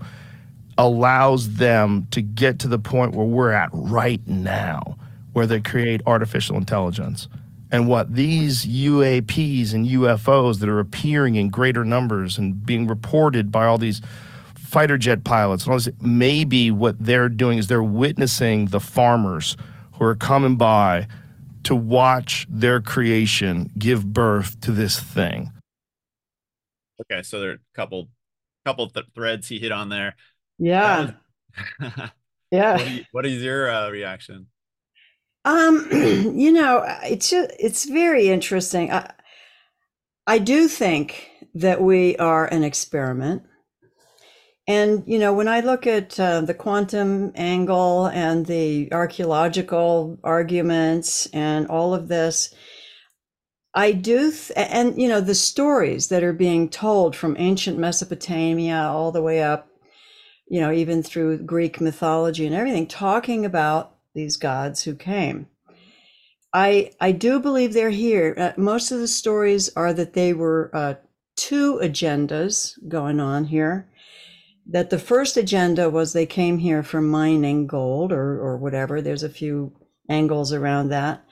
[0.80, 4.96] allows them to get to the point where we're at right now,
[5.34, 7.28] where they create artificial intelligence.
[7.70, 13.52] And what these UAPs and UFOs that are appearing in greater numbers and being reported
[13.52, 14.00] by all these
[14.56, 19.58] fighter jet pilots and all this, maybe what they're doing is they're witnessing the farmers
[19.92, 21.06] who are coming by
[21.64, 25.52] to watch their creation give birth to this thing.
[27.02, 28.08] Okay, so there are a couple
[28.64, 30.16] couple th- threads he hit on there.
[30.60, 31.12] Yeah.
[31.82, 32.08] Uh,
[32.52, 32.76] yeah.
[32.76, 34.46] what, you, what is your uh, reaction?
[35.44, 38.92] Um, you know, it's just, it's very interesting.
[38.92, 39.10] I,
[40.26, 43.42] I do think that we are an experiment.
[44.68, 51.26] And, you know, when I look at uh, the quantum angle and the archaeological arguments
[51.32, 52.54] and all of this,
[53.74, 58.76] I do, th- and, you know, the stories that are being told from ancient Mesopotamia
[58.76, 59.69] all the way up,
[60.50, 65.46] you know, even through Greek mythology and everything, talking about these gods who came.
[66.52, 68.34] I I do believe they're here.
[68.36, 70.94] Uh, most of the stories are that they were uh,
[71.36, 73.88] two agendas going on here.
[74.66, 79.00] That the first agenda was they came here for mining gold or or whatever.
[79.00, 79.72] There's a few
[80.08, 81.24] angles around that.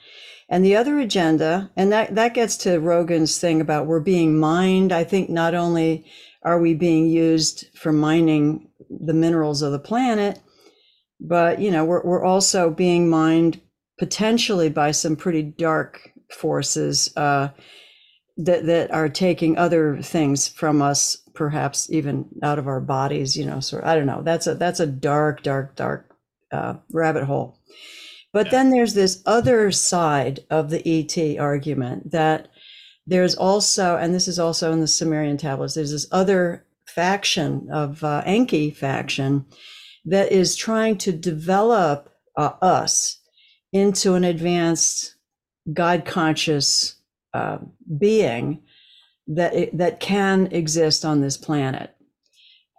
[0.48, 4.92] And the other agenda, and that, that gets to Rogan's thing about we're being mined.
[4.92, 6.06] I think not only
[6.42, 10.40] are we being used for mining the minerals of the planet,
[11.20, 13.60] but you know we're, we're also being mined
[13.98, 17.48] potentially by some pretty dark forces uh,
[18.36, 23.36] that that are taking other things from us, perhaps even out of our bodies.
[23.36, 24.22] You know, so I don't know.
[24.22, 26.14] That's a that's a dark, dark, dark
[26.52, 27.58] uh, rabbit hole.
[28.32, 28.50] But Yeah.
[28.52, 32.48] then there's this other side of the ET argument that
[33.06, 35.74] there's also, and this is also in the Sumerian tablets.
[35.74, 36.66] There's this other
[36.98, 39.46] faction of uh, Enki faction
[40.04, 43.20] that is trying to develop uh, us
[43.72, 45.14] into an advanced
[45.72, 46.96] God conscious
[47.32, 47.58] uh,
[48.00, 48.64] being
[49.28, 51.94] that it, that can exist on this planet.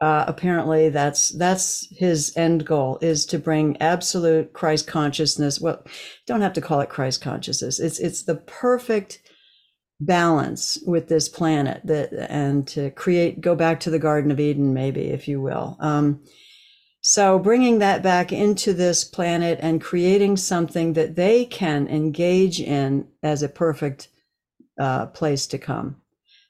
[0.01, 5.61] Uh, apparently, that's that's his end goal is to bring absolute Christ consciousness.
[5.61, 5.81] Well,
[6.27, 7.79] don't have to call it Christ consciousness.
[7.79, 9.19] It's it's the perfect
[9.99, 14.73] balance with this planet that and to create go back to the Garden of Eden,
[14.73, 15.77] maybe if you will.
[15.79, 16.21] Um,
[17.01, 23.07] so bringing that back into this planet and creating something that they can engage in
[23.23, 24.09] as a perfect
[24.79, 26.01] uh, place to come.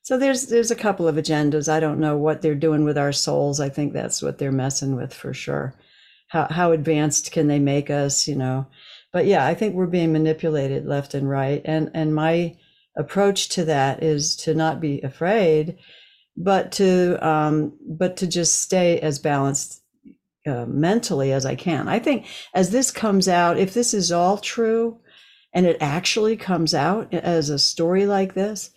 [0.01, 1.71] So there's there's a couple of agendas.
[1.71, 3.59] I don't know what they're doing with our souls.
[3.59, 5.75] I think that's what they're messing with for sure.
[6.29, 8.27] How how advanced can they make us?
[8.27, 8.67] You know,
[9.11, 11.61] but yeah, I think we're being manipulated left and right.
[11.65, 12.55] And and my
[12.97, 15.77] approach to that is to not be afraid,
[16.35, 19.83] but to um, but to just stay as balanced
[20.47, 21.87] uh, mentally as I can.
[21.87, 24.99] I think as this comes out, if this is all true,
[25.53, 28.71] and it actually comes out as a story like this,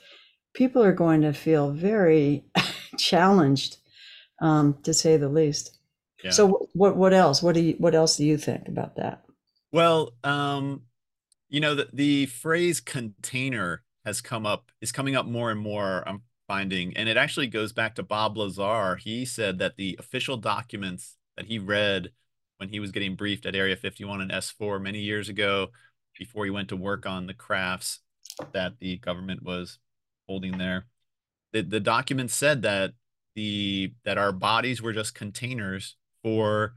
[0.55, 2.44] people are going to feel very
[2.98, 3.79] challenged,
[4.40, 5.79] um, to say the least.
[6.22, 6.31] Yeah.
[6.31, 7.42] So what what else?
[7.42, 9.25] What do you what else do you think about that?
[9.72, 10.83] Well, um,
[11.48, 16.06] you know, the, the phrase container has come up, is coming up more and more,
[16.06, 16.96] I'm finding.
[16.96, 18.96] And it actually goes back to Bob Lazar.
[18.96, 22.10] He said that the official documents that he read
[22.58, 25.68] when he was getting briefed at Area 51 and S4 many years ago,
[26.18, 28.00] before he went to work on the crafts
[28.52, 29.78] that the government was
[30.28, 30.86] holding there,
[31.52, 32.92] the, the documents said that
[33.34, 36.74] the that our bodies were just containers for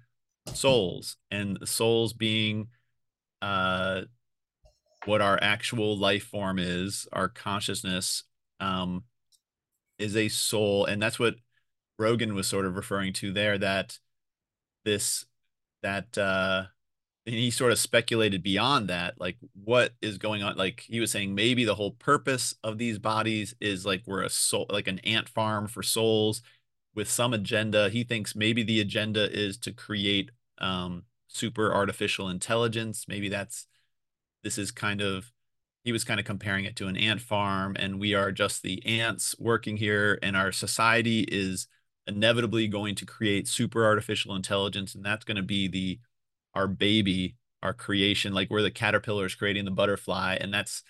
[0.53, 2.67] souls and the souls being
[3.41, 4.01] uh
[5.05, 8.23] what our actual life form is our consciousness
[8.59, 9.03] um
[9.99, 10.85] is a soul.
[10.85, 11.35] And that's what
[11.97, 13.97] rogan was sort of referring to there that
[14.85, 15.25] this
[15.83, 16.65] that uh
[17.25, 20.57] he sort of speculated beyond that like what is going on?
[20.57, 24.29] Like he was saying maybe the whole purpose of these bodies is like we're a
[24.29, 26.41] soul like an ant farm for souls
[26.95, 27.89] with some agenda.
[27.89, 33.05] He thinks maybe the agenda is to create um super artificial intelligence.
[33.07, 33.67] Maybe that's
[34.45, 35.33] this is kind of
[35.83, 38.83] he was kind of comparing it to an ant farm and we are just the
[38.85, 41.67] ants working here and our society is
[42.07, 45.99] inevitably going to create super artificial intelligence and that's going to be the
[46.53, 48.33] our baby our creation.
[48.33, 50.83] Like we're the caterpillars creating the butterfly and that's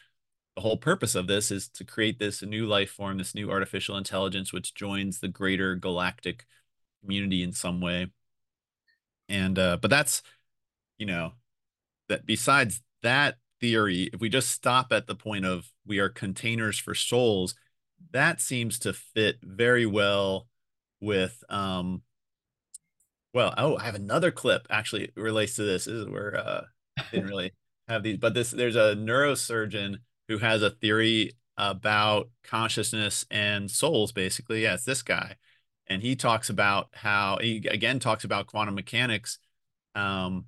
[0.56, 3.98] the whole purpose of this is to create this new life form this new artificial
[3.98, 6.46] intelligence which joins the greater galactic
[7.02, 8.08] community in some way.
[9.30, 10.22] And uh but that's
[10.98, 11.34] you know
[12.10, 16.78] that besides that theory if we just stop at the point of we are containers
[16.78, 17.56] for souls
[18.12, 20.48] that seems to fit very well
[21.02, 22.02] with um
[23.34, 26.62] well oh i have another clip actually relates to this, this is where uh
[27.12, 27.52] didn't really
[27.88, 34.12] have these but this there's a neurosurgeon who has a theory about consciousness and souls
[34.12, 35.36] basically yeah it's this guy
[35.88, 39.40] and he talks about how he again talks about quantum mechanics.
[39.94, 40.46] Um,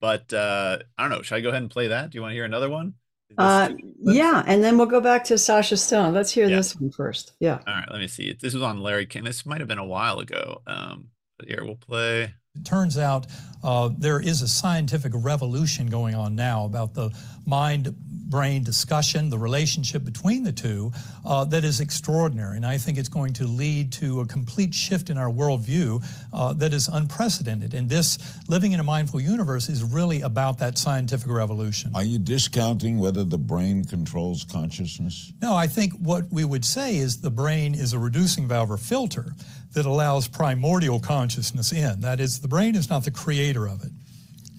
[0.00, 1.22] but uh, I don't know.
[1.22, 2.10] Should I go ahead and play that?
[2.10, 2.94] Do you want to hear another one?
[3.36, 6.14] Uh, yeah, and then we'll go back to Sasha Stone.
[6.14, 6.56] Let's hear Yeah.
[6.56, 7.32] this one first.
[7.40, 7.58] Yeah.
[7.66, 8.32] All right, let me see.
[8.40, 9.24] This was on Larry King.
[9.24, 10.62] This might have been a while ago.
[10.66, 11.08] Um,
[11.44, 12.34] here we'll play.
[12.54, 13.26] It turns out
[13.62, 17.10] uh, there is a scientific revolution going on now about the
[17.44, 17.94] mind
[18.26, 20.90] brain discussion, the relationship between the two,
[21.24, 22.56] uh, that is extraordinary.
[22.56, 26.52] And I think it's going to lead to a complete shift in our worldview uh,
[26.54, 27.72] that is unprecedented.
[27.74, 28.18] And this
[28.48, 31.92] living in a mindful universe is really about that scientific revolution.
[31.94, 35.32] Are you discounting whether the brain controls consciousness?
[35.40, 38.76] No, I think what we would say is the brain is a reducing valve or
[38.76, 39.34] filter
[39.76, 42.00] that allows primordial consciousness in.
[42.00, 43.90] That is, the brain is not the creator of it.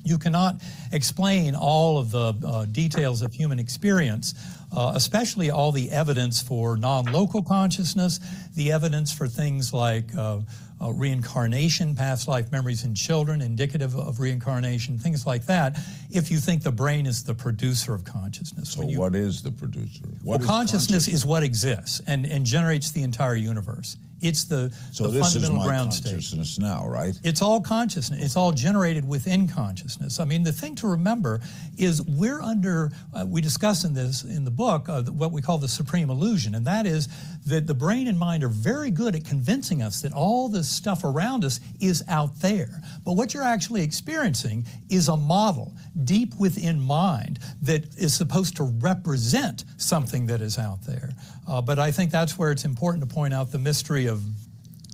[0.03, 0.61] You cannot
[0.93, 4.35] explain all of the uh, details of human experience,
[4.71, 8.19] uh, especially all the evidence for non local consciousness,
[8.55, 10.37] the evidence for things like uh,
[10.79, 15.79] uh, reincarnation, past life memories in children, indicative of reincarnation, things like that,
[16.11, 18.69] if you think the brain is the producer of consciousness.
[18.69, 20.03] So, you- what is the producer?
[20.21, 23.97] What well, is consciousness is what exists and, and generates the entire universe.
[24.21, 26.11] It's the, So the this is fundamental my ground state.
[26.11, 27.13] consciousness now, right?
[27.23, 28.23] It's all consciousness.
[28.23, 30.19] It's all generated within consciousness.
[30.19, 31.39] I mean, the thing to remember
[31.77, 35.57] is we're under, uh, we discuss in this, in the book, uh, what we call
[35.59, 37.09] the supreme illusion, and that is
[37.45, 41.03] that the brain and mind are very good at convincing us that all this stuff
[41.03, 42.81] around us is out there.
[43.05, 48.63] But what you're actually experiencing is a model deep within mind that is supposed to
[48.63, 51.11] represent something that is out there.
[51.47, 54.23] Uh, but I think that's where it's important to point out the mystery of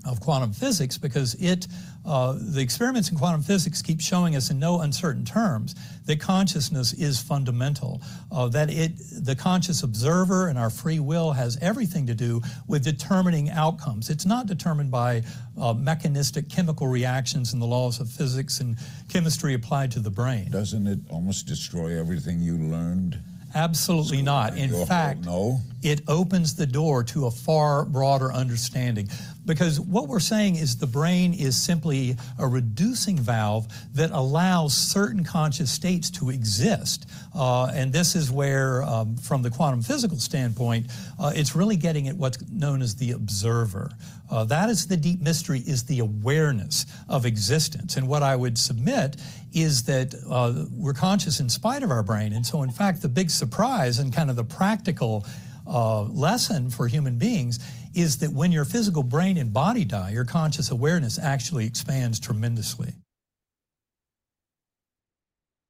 [0.06, 1.68] of quantum physics because it
[2.06, 6.92] uh, the experiments in quantum physics keep showing us in no uncertain terms that consciousness
[6.94, 12.14] is fundamental uh, that it the conscious observer and our free will has everything to
[12.14, 15.24] do with determining outcomes it's not determined by
[15.58, 18.76] uh, mechanistic chemical reactions and the laws of physics and
[19.08, 23.20] chemistry applied to the brain Doesn't it almost destroy everything you learned?
[23.56, 25.60] Absolutely not in fact no.
[25.82, 29.08] it opens the door to a far broader understanding.
[29.46, 35.26] Because what we're saying is the brain is simply a reducing valve that allows certain
[35.26, 37.10] conscious states to exist.
[37.36, 40.88] Uh, and this is where, um, from the quantum physical standpoint,
[41.20, 43.92] uh, it's really getting at what's known as the observer.
[44.34, 47.98] Uh, that is the deep mystery, is the awareness of existence.
[47.98, 49.18] And what I would submit
[49.54, 52.34] is that uh, we're conscious in spite of our brain.
[52.34, 55.24] And so, in fact, the big surprise and kind of the practical
[55.68, 57.60] uh, lesson for human beings
[57.94, 62.92] is that when your physical brain and body die, your conscious awareness actually expands tremendously.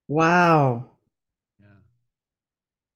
[0.08, 0.90] Wow.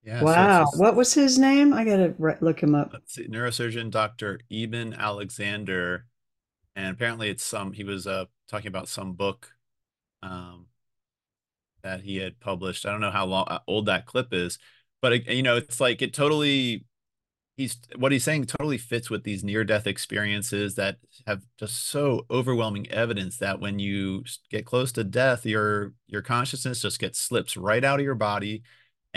[0.08, 0.24] Yeah.
[0.24, 0.66] wow.
[0.66, 1.74] this- What was his name?
[1.74, 2.92] I got to re- look him up.
[2.94, 4.40] let's see, neurosurgeon Dr.
[4.50, 6.06] Eben Alexander,
[6.78, 7.74] and apparently it's some.
[7.74, 9.52] He was uh talking about some book,
[10.24, 10.68] um,
[11.84, 12.86] that he had published.
[12.86, 14.58] I don't know how long uh, old that clip is,
[15.02, 16.86] but it, you know, it's like it totally.
[17.58, 22.88] He's what he's saying totally fits with these near-death experiences that have just so overwhelming
[22.92, 27.84] evidence that when you get close to death, your your consciousness just gets slips right
[27.84, 28.62] out of your body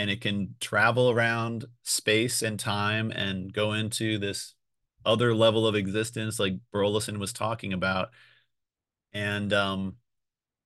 [0.01, 4.55] and it can travel around space and time and go into this
[5.05, 8.09] other level of existence like Burlison was talking about.
[9.13, 9.97] And um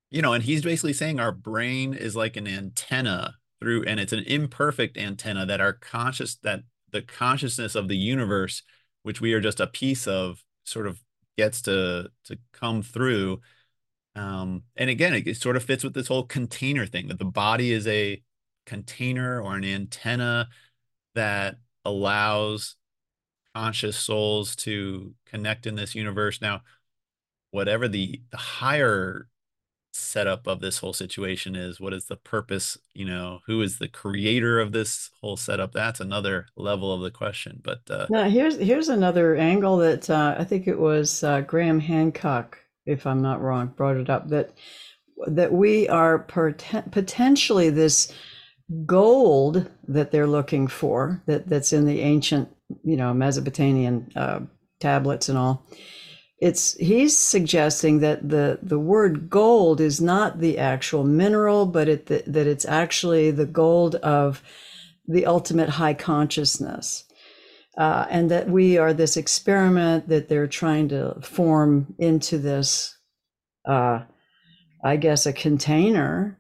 [0.10, 4.14] you know, and he's basically saying our brain is like an antenna through and it's
[4.14, 8.64] an imperfect antenna that our conscious that the consciousness of the universe
[9.04, 10.98] which we are just a piece of sort of
[11.38, 13.42] gets to to come through
[14.16, 17.26] um and again it, it sort of fits with this whole container thing that the
[17.26, 18.22] body is a
[18.66, 20.48] container or an antenna
[21.16, 22.76] that allows
[23.56, 26.42] conscious souls to connect in this universe.
[26.42, 26.62] Now
[27.52, 29.28] whatever the the higher
[29.94, 33.88] setup of this whole situation is what is the purpose you know who is the
[33.88, 35.72] creator of this whole setup?
[35.74, 40.36] That's another level of the question but uh Now, here's here's another angle that uh,
[40.38, 44.54] I think it was uh, Graham Hancock, if I'm not wrong, brought it up that
[45.28, 48.14] that we are poten- potentially this
[48.86, 52.50] gold that they're looking for that that's in the ancient,
[52.84, 54.40] you know, Mesopotamian uh,
[54.80, 55.66] tablets and all.
[56.40, 62.08] It's he's suggesting that the the word gold is not the actual mineral, but it
[62.08, 64.44] that, that it's actually the gold of
[65.08, 67.06] the ultimate high consciousness
[67.78, 72.98] uh, and that we are this experiment that they're trying to form into this,
[73.66, 74.02] uh,
[74.84, 76.40] I guess, a container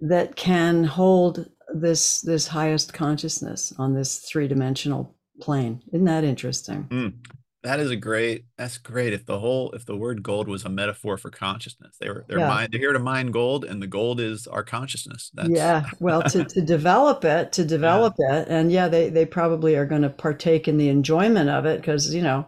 [0.00, 5.82] that can hold this this highest consciousness on this three dimensional plane.
[5.92, 6.84] Isn't that interesting?
[6.90, 7.14] Mm.
[7.62, 8.46] that is a great.
[8.56, 9.12] That's great.
[9.12, 12.38] If the whole, if the word gold was a metaphor for consciousness, they were they're
[12.38, 12.48] Yeah.
[12.48, 12.68] mine.
[12.72, 15.30] They're here to mine gold, and the gold is our consciousness.
[15.34, 19.76] That's Yeah, well, to, to develop it, to develop it, and yeah, they they probably
[19.76, 22.46] are going to partake in the enjoyment of it because you know,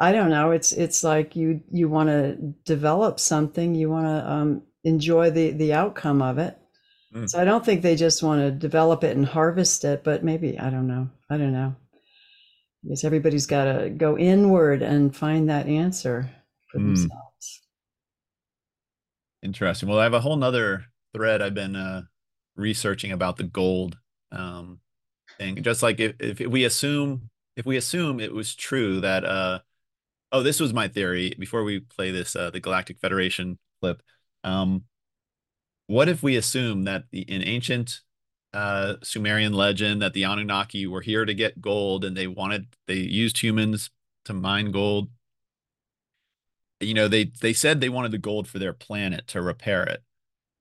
[0.00, 0.52] I don't know.
[0.52, 5.50] It's it's like you you want to develop something, you want to um, enjoy the
[5.50, 6.56] the outcome of it.
[7.14, 7.28] Mm.
[7.28, 10.58] So I don't think they just want to develop it and harvest it, but maybe
[10.58, 11.08] I don't know.
[11.28, 11.74] I don't know.
[12.84, 16.30] I guess everybody's got to go inward and find that answer
[16.70, 16.86] for Mm.
[16.86, 17.60] themselves.
[19.42, 19.88] Interesting.
[19.88, 20.84] Well, I have a whole nother
[21.14, 22.02] thread I've been uh,
[22.56, 23.98] researching about the gold
[24.32, 24.80] um,
[25.38, 25.62] thing.
[25.62, 29.60] Just like if, if we assume if we assume it was true that uh,
[30.32, 34.02] oh, this was my theory before we play this uh, the Galactic Federation clip.
[34.44, 34.84] Um,
[35.90, 37.98] what if we assume that the in ancient
[38.54, 42.94] uh, Sumerian legend that the Anunnaki were here to get gold and they wanted they
[42.94, 43.90] used humans
[44.26, 45.10] to mine gold?
[46.78, 50.04] You know they they said they wanted the gold for their planet to repair it.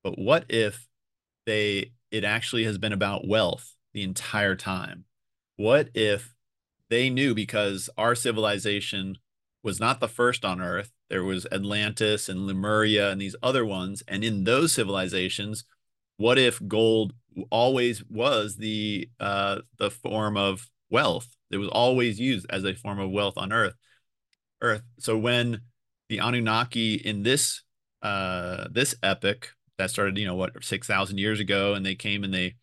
[0.04, 0.88] But what if
[1.46, 5.06] they it actually has been about wealth the entire time?
[5.58, 6.34] What if
[6.90, 9.20] they knew because our civilization
[9.62, 14.03] was not the first on earth there was atlantis and lemuria and these other ones
[14.07, 15.64] and in those civilizations
[16.20, 17.14] what if gold
[17.49, 21.28] always was the uh the form of wealth?
[21.49, 23.76] It was always used as a form of wealth on earth
[24.62, 24.84] earth.
[24.99, 25.62] So when
[26.10, 27.64] the Anunnaki in this
[28.01, 32.34] uh this epic that started you know what 6000 years ago and they came and
[32.34, 32.55] they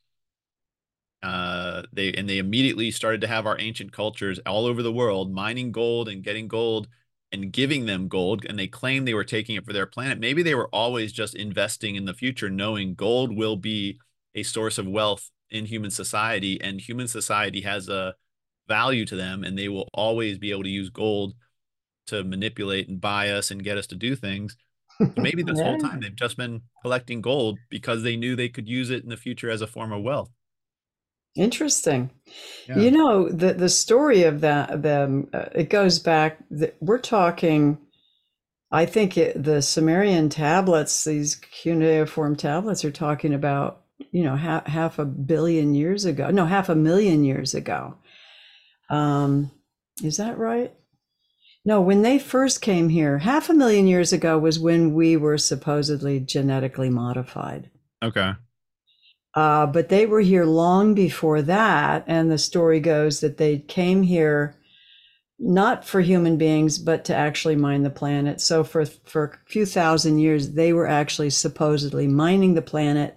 [1.22, 5.32] uh they and they immediately started to have our ancient cultures all over the world
[5.32, 6.88] mining gold and getting gold
[7.32, 10.42] and giving them gold and they claim they were taking it for their planet maybe
[10.42, 13.98] they were always just investing in the future knowing gold will be
[14.34, 18.14] a source of wealth in human society and human society has a
[18.68, 21.34] value to them and they will always be able to use gold
[22.06, 24.56] to manipulate and buy us and get us to do things.
[25.00, 28.68] So maybe this whole time they've just been collecting gold because they knew they could
[28.68, 30.30] use it in the future as a form of wealth.
[31.36, 32.10] Interesting.
[32.68, 32.78] Yeah.
[32.78, 37.78] You know, the the story of that them uh, it goes back th- we're talking
[38.70, 44.66] I think it, the Sumerian tablets, these cuneiform tablets are talking about, you know, half,
[44.66, 46.30] half a billion years ago.
[46.30, 47.96] No, half a million years ago.
[48.90, 49.50] Um,
[50.02, 50.74] is that right?
[51.64, 55.38] No, when they first came here, half a million years ago was when we were
[55.38, 57.70] supposedly genetically modified.
[58.02, 58.32] Okay.
[59.36, 62.02] Uh, but they were here long before that.
[62.06, 64.56] And the story goes that they came here
[65.38, 68.40] not for human beings, but to actually mine the planet.
[68.40, 73.14] So for, for a few thousand years, they were actually supposedly mining the planet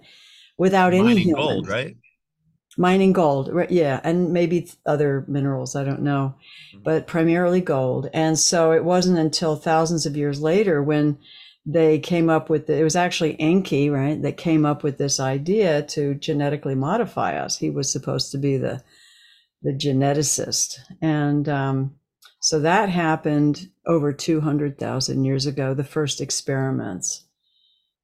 [0.58, 1.46] without any Mining humans.
[1.46, 1.96] gold, right?
[2.76, 3.70] Mining gold, right?
[3.70, 6.34] Yeah, and maybe other minerals, I don't know,
[6.84, 8.10] but primarily gold.
[8.12, 11.18] And so it wasn't until thousands of years later when
[11.66, 15.82] they came up with it was actually Enki, right, that came up with this idea
[15.82, 17.58] to genetically modify us.
[17.58, 18.82] He was supposed to be the
[19.62, 21.94] the geneticist, and um,
[22.40, 25.74] so that happened over two hundred thousand years ago.
[25.74, 27.26] The first experiments.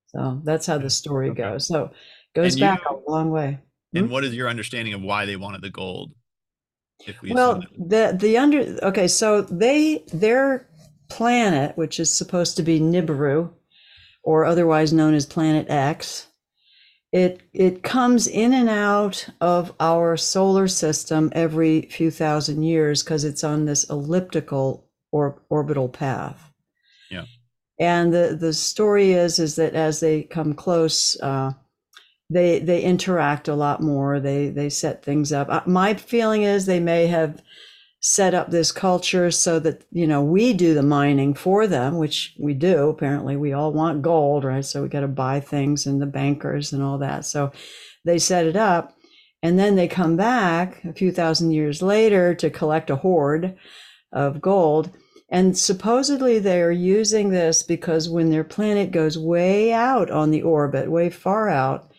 [0.08, 1.42] So that's how the story Okay.
[1.42, 1.66] goes.
[1.66, 1.92] So it
[2.34, 3.60] goes you- back a long way.
[3.94, 6.12] And what is your understanding of why they wanted the gold?
[7.06, 10.68] If we Well, the the under okay, so they their
[11.08, 13.50] planet, which is supposed to be Nibiru,
[14.22, 16.26] or otherwise known as Planet X,
[17.12, 23.24] it it comes in and out of our solar system every few thousand years because
[23.24, 26.52] it's on this elliptical or orbital path.
[27.10, 27.24] Yeah.
[27.78, 31.52] And the the story is is that as they come close, uh,
[32.28, 34.18] they they interact a lot more.
[34.18, 35.48] They they set things up.
[35.48, 37.40] Uh, My feeling is they may have
[38.08, 42.36] set up this culture so that you know we do the mining for them, which
[42.38, 42.88] we do.
[42.88, 44.64] Apparently, we all want gold, right?
[44.64, 47.24] So we got to buy things and the bankers and all that.
[47.24, 47.50] So
[48.04, 48.96] they set it up,
[49.42, 53.56] and then they come back a few thousand years later to collect a hoard
[54.12, 54.96] of gold.
[55.28, 60.42] And supposedly they are using this because when their planet goes way out on the
[60.42, 61.90] orbit, way far out,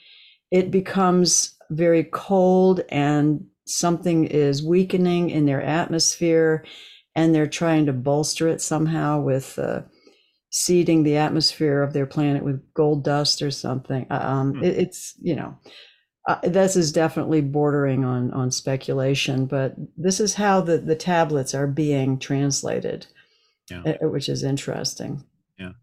[0.52, 6.64] it becomes very cold and something is weakening in their atmosphere
[7.16, 9.82] and they're trying to bolster it somehow with uh,
[10.50, 14.64] seeding the atmosphere of their planet with gold dust or something um, Hmm.
[14.64, 15.58] it, it's you know
[16.28, 21.54] uh, this is definitely bordering on on speculation but this is how the the tablets
[21.54, 23.06] are being translated
[23.70, 23.84] Yeah.
[23.86, 25.24] uh, which is interesting
[25.60, 25.74] Yeah.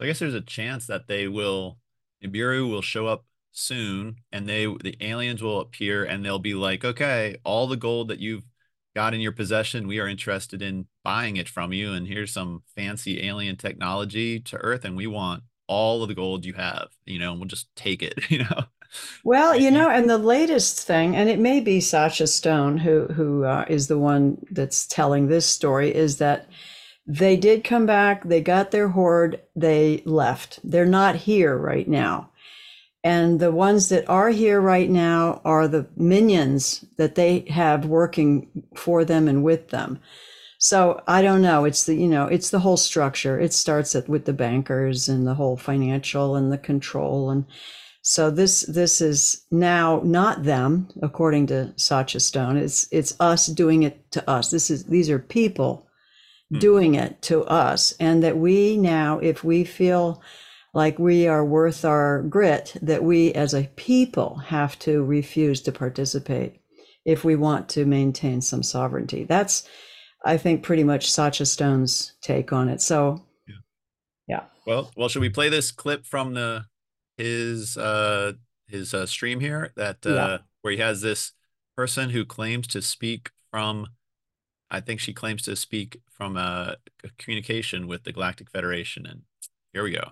[0.00, 1.78] I guess there's a chance that they will
[2.22, 3.24] Nibiru will show up
[3.54, 8.08] soon and they the aliens will appear and they'll be like, okay, all the gold
[8.08, 8.44] that you've
[8.94, 9.88] got in your possession.
[9.88, 11.92] We are interested in buying it from you.
[11.92, 16.44] And here's some fancy alien technology to Earth, and we want all of the gold
[16.44, 18.64] you have, you know, and we'll just take it, you know.
[19.24, 23.44] Well, you know, and the latest thing, and it may be Sacha Stone who who
[23.44, 26.48] uh, is the one that's telling this story, is that
[27.06, 30.60] they did come back, they got their hoard, they left.
[30.64, 32.30] They're not here right now.
[33.04, 38.64] And the ones that are here right now are the minions that they have working
[38.74, 40.00] for them and with them.
[40.58, 41.66] So I don't know.
[41.66, 43.38] It's the, you know, it's the whole structure.
[43.38, 47.28] It starts at, with the bankers and the whole financial and the control.
[47.28, 47.44] And
[48.00, 52.56] so this, this is now not them, according to Sacha Stone.
[52.56, 54.50] It's, it's us doing it to us.
[54.50, 55.86] This is, these are people
[56.50, 56.58] hmm.
[56.58, 57.92] doing it to us.
[58.00, 60.22] And that we now, if we feel
[60.74, 65.72] like we are worth our grit, that we as a people have to refuse to
[65.72, 66.60] participate
[67.04, 69.24] if we want to maintain some sovereignty.
[69.24, 69.68] That's,
[70.24, 72.80] I think, pretty much Sacha Stone's take on it.
[72.80, 73.54] So, yeah.
[74.26, 74.42] yeah.
[74.66, 76.66] Well, well, should we play this clip from the
[77.16, 78.32] his uh
[78.66, 80.38] his uh, stream here that uh yeah.
[80.62, 81.32] where he has this
[81.76, 83.86] person who claims to speak from
[84.70, 89.22] I think she claims to speak from uh, a communication with the Galactic Federation and
[89.72, 90.10] here we go.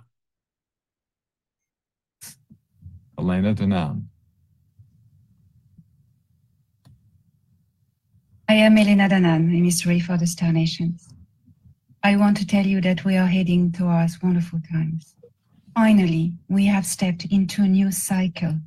[3.19, 4.05] Elena Danaan.
[8.49, 11.09] I am Elena Danaan, emissary for the Star Nations.
[12.03, 15.15] I want to tell you that we are heading towards wonderful times.
[15.75, 18.59] Finally, we have stepped into a new cycle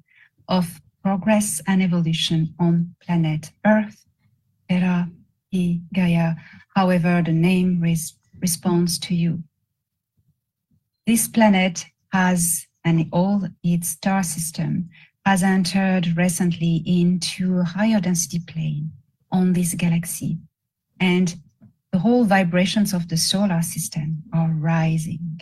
[0.48, 4.06] of progress and evolution on planet Earth,
[4.70, 5.10] Terra,
[5.52, 6.36] E, Gaia,
[6.76, 9.44] however the name res- responds to you.
[11.06, 14.90] This planet has and all its star system
[15.26, 18.92] has entered recently into a higher density plane
[19.32, 20.38] on this galaxy.
[21.00, 21.36] And
[21.92, 25.42] the whole vibrations of the solar system are rising.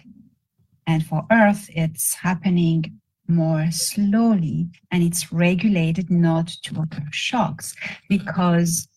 [0.88, 7.76] And for Earth, it's happening more slowly and it's regulated not to occur shocks
[8.10, 8.88] because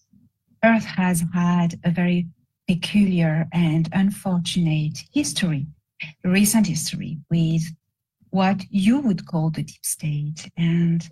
[0.64, 2.28] Earth has had a very
[2.68, 5.66] peculiar and unfortunate history,
[6.24, 7.62] recent history with
[8.36, 11.08] what you would call the deep state and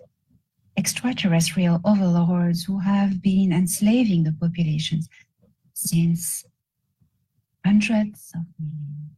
[0.77, 5.09] extraterrestrial overlords who have been enslaving the populations
[5.73, 6.45] since
[7.65, 9.09] hundreds of years.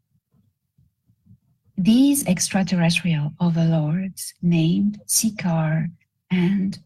[1.78, 5.88] These extraterrestrial overlords, named Sikaar
[6.32, 6.80] and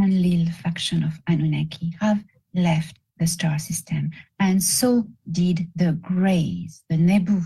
[0.00, 4.10] Enlil faction of Anunnaki, have left the star system,
[4.40, 7.42] and so did the Greys, the Nebu.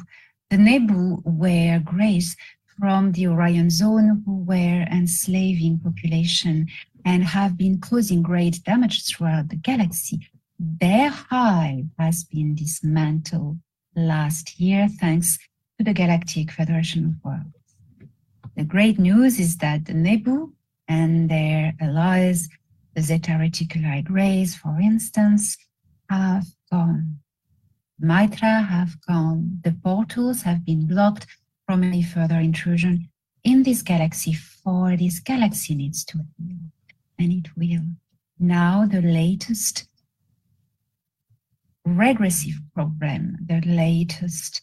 [0.50, 2.36] The Nebu were Greys
[2.78, 6.68] from the Orion zone who were enslaving population
[7.04, 10.28] and have been causing great damage throughout the galaxy.
[10.58, 13.58] Their hive has been dismantled
[13.94, 15.38] last year thanks
[15.78, 17.54] to the Galactic Federation of Worlds.
[18.56, 20.52] The great news is that the Nebu
[20.88, 22.48] and their allies,
[22.94, 25.56] the Zeta Reticuli Greys, for instance,
[26.10, 27.18] have gone.
[28.00, 29.60] Mitra have gone.
[29.62, 31.26] The portals have been blocked
[31.68, 33.10] from any further intrusion
[33.44, 36.56] in this galaxy, for this galaxy needs to heal,
[37.18, 37.84] and it will.
[38.38, 39.86] Now, the latest
[41.84, 44.62] regressive problem, the latest,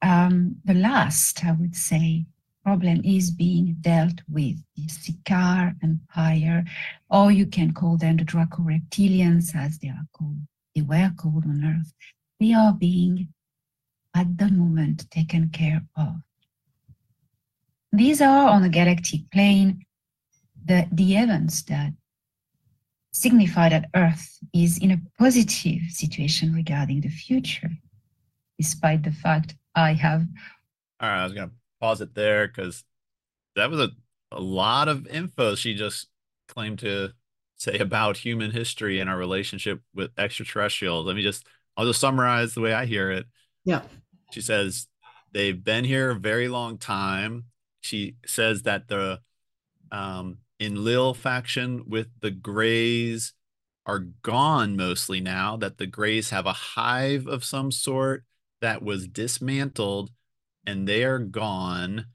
[0.00, 2.24] um, the last, I would say,
[2.62, 6.64] problem is being dealt with the Sikaar Empire,
[7.10, 10.38] or you can call them the Draco Reptilians, as they are called.
[10.76, 11.92] They were called on Earth.
[12.38, 13.30] They are being,
[14.14, 16.14] at the moment, taken care of.
[17.94, 19.84] These are on a galactic plane
[20.64, 21.92] the, the events that
[23.12, 27.70] signify that Earth is in a positive situation regarding the future,
[28.58, 30.26] despite the fact I have.
[31.00, 32.82] All right, I was going to pause it there because
[33.54, 33.90] that was a,
[34.32, 36.08] a lot of info she just
[36.48, 37.10] claimed to
[37.56, 41.06] say about human history and our relationship with extraterrestrials.
[41.06, 43.26] Let me just, I'll just summarize the way I hear it.
[43.64, 43.82] Yeah.
[44.32, 44.88] She says
[45.30, 47.44] they've been here a very long time
[47.84, 49.20] she says that the
[49.92, 53.34] um, Enlil faction with the Greys
[53.86, 58.24] are gone mostly now, that the Greys have a hive of some sort
[58.62, 60.10] that was dismantled
[60.66, 62.06] and they are gone.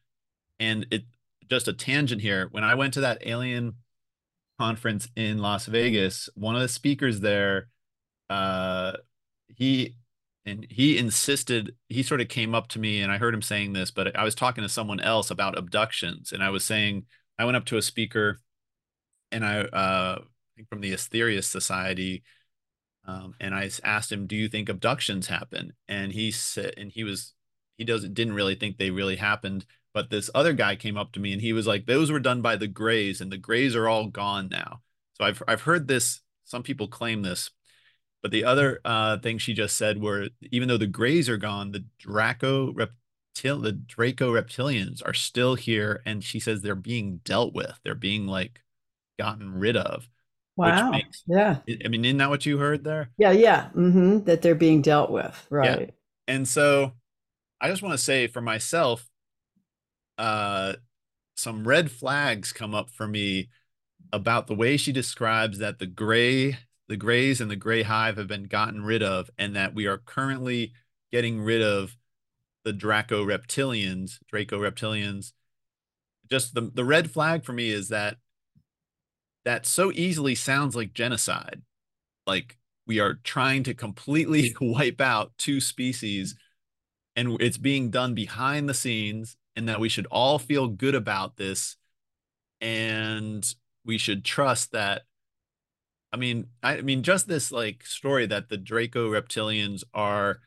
[0.59, 1.03] And it
[1.49, 2.47] just a tangent here.
[2.49, 3.75] When I went to that alien
[4.57, 7.67] conference in Las Vegas, one of the speakers there,
[8.29, 8.93] uh,
[9.47, 9.95] he
[10.45, 13.73] and he insisted he sort of came up to me and i heard him saying
[13.73, 17.05] this but i was talking to someone else about abductions and i was saying
[17.37, 18.39] i went up to a speaker
[19.31, 20.19] and i uh
[20.69, 22.23] from the asterius society
[23.05, 27.03] Um, and i asked him, "Do you think abductions happen?" And he said, and he
[27.03, 27.33] was
[27.77, 29.65] he doesn't didn't really think they really happened.
[29.93, 32.41] But this other guy came up to me and he was like, "Those were done
[32.41, 34.81] by the Greys, and the Greys are all gone now."
[35.15, 36.21] So I've I've heard this.
[36.45, 37.49] Some people claim this,
[38.21, 41.71] but the other uh, thing she just said were even though the Greys are gone,
[41.71, 47.53] the Draco reptil the Draco reptilians are still here, and she says they're being dealt
[47.53, 47.79] with.
[47.83, 48.61] They're being like
[49.17, 50.09] gotten rid of.
[50.55, 50.91] Wow.
[50.91, 51.57] Which makes, yeah.
[51.85, 53.09] I mean, isn't that what you heard there?
[53.17, 53.31] Yeah.
[53.31, 53.69] Yeah.
[53.69, 55.47] hmm That they're being dealt with.
[55.49, 55.79] Right.
[55.79, 55.85] Yeah.
[56.27, 56.93] And so
[57.61, 59.07] I just want to say for myself,
[60.17, 60.73] uh,
[61.35, 63.49] some red flags come up for me
[64.11, 66.57] about the way she describes that the gray,
[66.89, 69.99] the grays and the gray hive have been gotten rid of, and that we are
[69.99, 70.73] currently
[71.11, 71.95] getting rid of
[72.65, 75.31] the Draco reptilians, Draco reptilians.
[76.29, 78.17] Just the, the red flag for me is that
[79.45, 81.61] that so easily sounds like genocide.
[82.27, 86.35] Like we are trying to completely wipe out two species
[87.15, 91.37] and it's being done behind the scenes and that we should all feel good about
[91.37, 91.77] this
[92.61, 95.03] and we should trust that
[96.11, 100.39] I mean I, I mean just this like story that the Draco reptilians are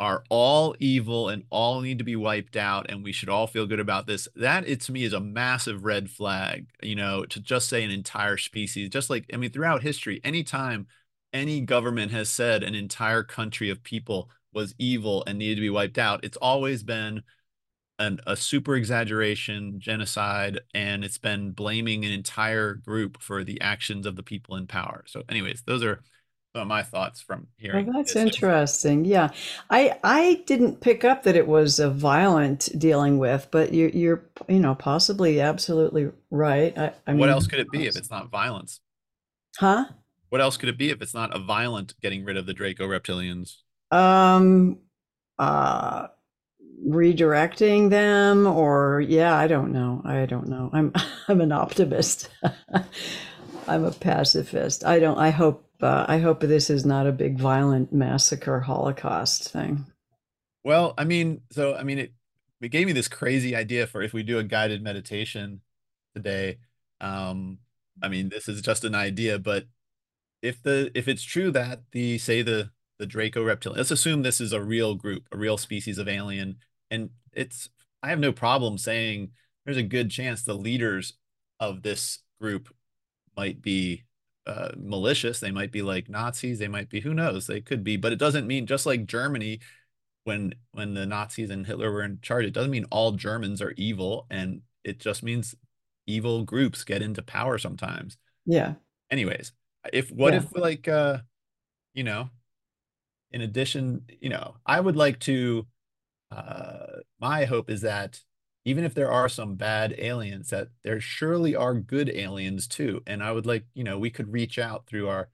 [0.00, 3.66] are all evil and all need to be wiped out and we should all feel
[3.66, 7.38] good about this that it to me is a massive red flag you know to
[7.38, 10.86] just say an entire species just like i mean throughout history anytime
[11.34, 15.70] any government has said an entire country of people was evil and needed to be
[15.70, 17.22] wiped out it's always been
[18.00, 24.06] an, a super exaggeration genocide and it's been blaming an entire group for the actions
[24.06, 26.02] of the people in power so anyways those are
[26.54, 29.04] some of my thoughts from hearing Well, that's interesting.
[29.04, 29.30] Yeah,
[29.70, 34.24] I I didn't pick up that it was a violent dealing with, but you're you're
[34.48, 36.76] you know possibly absolutely right.
[36.76, 38.80] I, I what mean, else could it be if it's not violence
[39.58, 39.84] Huh?
[40.30, 42.86] What else could it be if it's not a violent getting rid of the Draco
[42.88, 43.58] reptilians?
[43.90, 44.78] Um,
[45.38, 46.08] uh,
[46.86, 50.02] redirecting them, or yeah, I don't know.
[50.04, 50.70] I don't know.
[50.72, 50.92] I'm
[51.28, 52.28] I'm an optimist.
[53.68, 54.84] I'm a pacifist.
[54.84, 55.18] I don't.
[55.18, 55.66] I hope.
[55.80, 59.86] Uh, I hope this is not a big violent massacre Holocaust thing.
[60.62, 62.12] Well, I mean, so I mean, it
[62.60, 65.60] it gave me this crazy idea for if we do a guided meditation
[66.14, 66.58] today.
[67.00, 67.58] Um,
[68.02, 69.66] I mean, this is just an idea, but
[70.42, 74.40] if the if it's true that the say the the Draco reptilian, let's assume this
[74.40, 76.56] is a real group, a real species of alien,
[76.90, 77.68] and it's
[78.02, 79.30] I have no problem saying
[79.64, 81.14] there's a good chance the leaders
[81.58, 82.68] of this group
[83.36, 84.04] might be
[84.46, 85.38] uh, malicious.
[85.40, 86.58] They might be like Nazis.
[86.58, 87.46] They might be who knows.
[87.46, 89.60] They could be, but it doesn't mean just like Germany
[90.24, 92.46] when when the Nazis and Hitler were in charge.
[92.46, 95.54] It doesn't mean all Germans are evil, and it just means
[96.06, 98.16] evil groups get into power sometimes.
[98.46, 98.74] Yeah.
[99.10, 99.52] Anyways,
[99.92, 100.38] if what Yeah.
[100.40, 101.18] if like uh,
[101.94, 102.30] you know,
[103.30, 105.66] in addition, you know, I would like to.
[106.30, 108.20] Uh, my hope is that
[108.64, 113.02] even if there are some bad aliens, that there surely are good aliens too.
[113.06, 115.28] And I would like, you know, we could reach out through our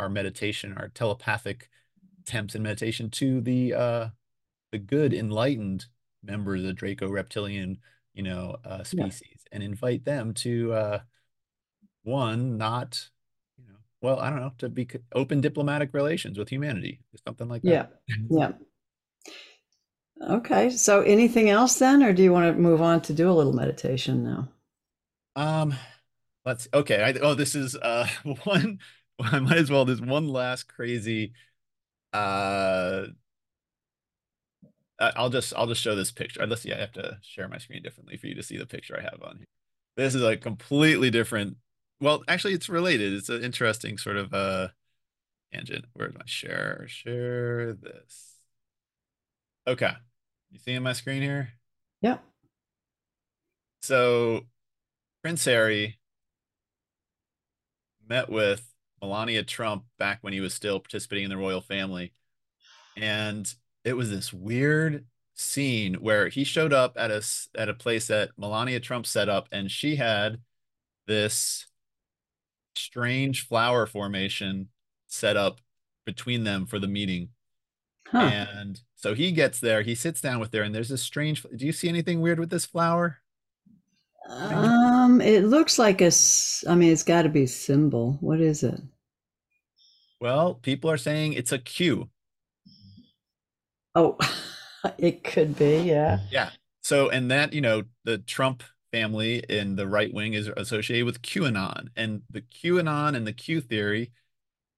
[0.00, 1.68] our meditation, our telepathic
[2.22, 4.08] attempts in meditation to the uh
[4.72, 5.86] the good enlightened
[6.22, 7.78] members of the Draco reptilian,
[8.14, 9.04] you know, uh Yeah.
[9.04, 11.00] species and invite them to uh
[12.04, 13.08] one, not,
[13.58, 17.62] you know, well, I don't know, to be open diplomatic relations with humanity, something like
[17.62, 17.82] Yeah.
[17.82, 17.90] that.
[18.08, 18.16] Yeah.
[18.30, 18.52] Yeah.
[20.20, 20.70] Okay.
[20.70, 23.52] So anything else then, or do you want to move on to do a little
[23.52, 24.48] meditation now?
[25.36, 25.74] Um,
[26.44, 27.02] let's okay.
[27.02, 28.08] I, oh, this is uh
[28.44, 28.80] one.
[29.20, 29.84] I might as well.
[29.84, 31.32] There's one last crazy.
[32.12, 33.06] Uh,
[34.98, 36.46] I'll just I'll just show this picture.
[36.46, 36.72] Let's see.
[36.72, 39.20] I have to share my screen differently for you to see the picture I have
[39.22, 39.46] on here.
[39.96, 41.56] This is a completely different.
[42.00, 43.12] Well, actually, it's related.
[43.14, 44.68] It's an interesting sort of uh
[45.52, 45.86] tangent.
[45.94, 46.86] Where's my share?
[46.88, 48.31] Share this.
[49.66, 49.92] Okay,
[50.50, 51.50] you seeing my screen here?
[52.00, 52.22] Yep.
[53.82, 54.42] So
[55.22, 55.98] Prince Harry
[58.08, 58.62] met with
[59.00, 62.12] Melania Trump back when he was still participating in the royal family.
[62.96, 63.52] And
[63.84, 67.22] it was this weird scene where he showed up at a
[67.56, 70.40] at a place that Melania Trump set up and she had
[71.06, 71.66] this
[72.76, 74.68] strange flower formation
[75.06, 75.60] set up
[76.04, 77.30] between them for the meeting.
[78.12, 78.30] Huh.
[78.54, 81.66] And so he gets there, he sits down with her and there's this strange do
[81.66, 83.18] you see anything weird with this flower?
[84.28, 86.12] Um, it looks like a.
[86.68, 88.18] I mean, it's got to be a symbol.
[88.20, 88.80] What is it?
[90.20, 92.08] Well, people are saying it's a Q.
[93.96, 94.16] Oh,
[94.98, 95.78] it could be.
[95.78, 96.20] Yeah.
[96.30, 96.50] Yeah.
[96.82, 101.22] So, and that, you know, the Trump family in the right wing is associated with
[101.22, 101.88] QAnon.
[101.96, 104.12] And the QAnon and the Q theory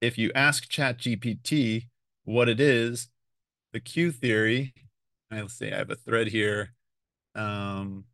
[0.05, 1.87] if you ask ChatGPT
[2.25, 3.09] what it is,
[3.75, 4.73] the Q theory,
[5.31, 6.73] let's see, I have a thread here.
[7.35, 8.05] Um,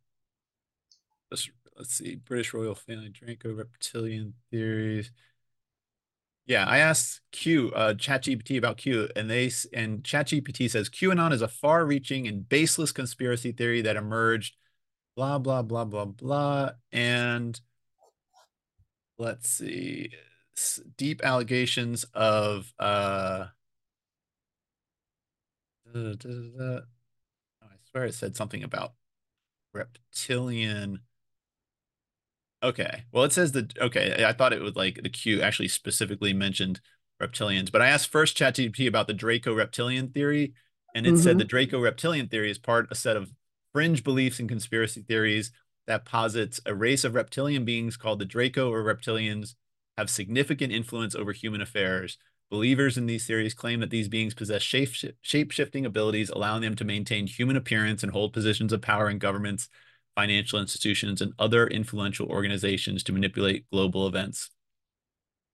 [1.29, 1.47] let's,
[1.77, 5.11] let's see, British royal family, Draco reptilian theories.
[6.47, 11.43] Yeah, I asked Q, uh, ChatGPT about Q, and they and ChatGPT says QAnon is
[11.43, 14.57] a far-reaching and baseless conspiracy theory that emerged,
[15.15, 17.61] blah blah blah blah blah, and
[19.19, 20.09] let's see,
[20.97, 23.45] deep allegations of uh,
[25.93, 26.81] da, da, oh,
[27.63, 28.93] I swear it said something about
[29.73, 31.01] reptilian.
[32.63, 33.77] Okay, well, it says that.
[33.77, 36.79] Okay, I thought it would like the Q actually specifically mentioned
[37.21, 40.53] reptilians, but I asked first ChatGPT about the Draco reptilian theory,
[40.93, 41.21] and it mm-hmm.
[41.21, 43.33] said the Draco reptilian theory is part a set of
[43.73, 45.51] fringe beliefs and conspiracy theories
[45.87, 49.55] that posits a race of reptilian beings called the Draco or reptilians
[49.97, 52.17] have significant influence over human affairs.
[52.51, 56.83] Believers in these theories claim that these beings possess shape shifting abilities, allowing them to
[56.83, 59.69] maintain human appearance and hold positions of power in governments,
[60.15, 64.49] financial institutions, and other influential organizations to manipulate global events.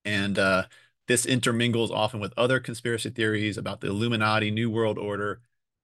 [0.06, 0.64] And uh,
[1.08, 5.42] this intermingles often with other conspiracy theories about the Illuminati, New World Order,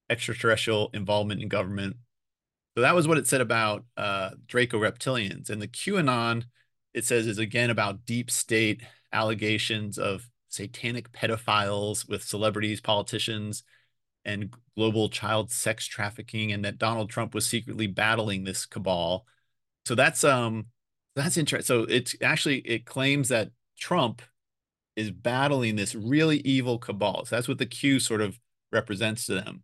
[0.09, 1.97] extraterrestrial involvement in government.
[2.75, 5.51] So that was what it said about uh, Draco reptilians.
[5.51, 6.45] And the QAnon
[6.93, 13.63] it says is again about deep state allegations of satanic pedophiles with celebrities, politicians,
[14.25, 19.25] and global child sex trafficking, and that Donald Trump was secretly battling this cabal.
[19.85, 20.67] So that's um
[21.15, 21.65] that's interesting.
[21.65, 24.21] So it's actually it claims that Trump
[24.95, 27.25] is battling this really evil cabal.
[27.25, 28.39] So that's what the Q sort of
[28.71, 29.63] represents to them.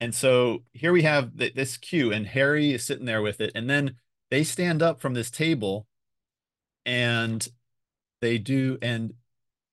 [0.00, 3.68] And so here we have this Q, and Harry is sitting there with it, and
[3.68, 3.96] then
[4.30, 5.86] they stand up from this table
[6.86, 7.46] and
[8.20, 9.12] they do and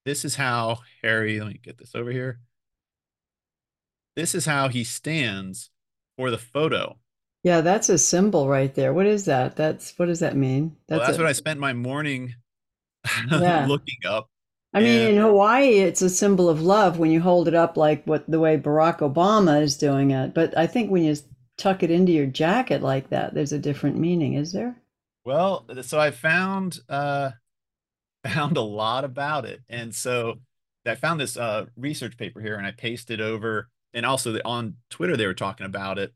[0.05, 2.39] this is how harry let me get this over here.
[4.15, 5.69] This is how he stands
[6.17, 6.97] for the photo.
[7.43, 8.93] Yeah that's a symbol right there.
[8.93, 9.55] What is that?
[9.55, 10.75] That's what does that mean?
[10.87, 12.35] That's, well, that's a, what i spent my morning
[13.31, 13.65] yeah.
[13.65, 14.29] looking up
[14.73, 17.77] i mean and, in hawaii it's a symbol of love when you hold it up
[17.77, 20.33] like what the way barack obama is doing it.
[20.33, 21.15] But i think when you
[21.57, 24.75] tuck it into your jacket like that there's a different meaning is there?
[25.25, 27.31] Well, so I found uh
[28.27, 29.61] found a lot about it.
[29.69, 30.35] And so
[30.85, 34.75] I found this uh research paper here and I pasted over and also the, on
[34.89, 36.13] Twitter they were talking about it.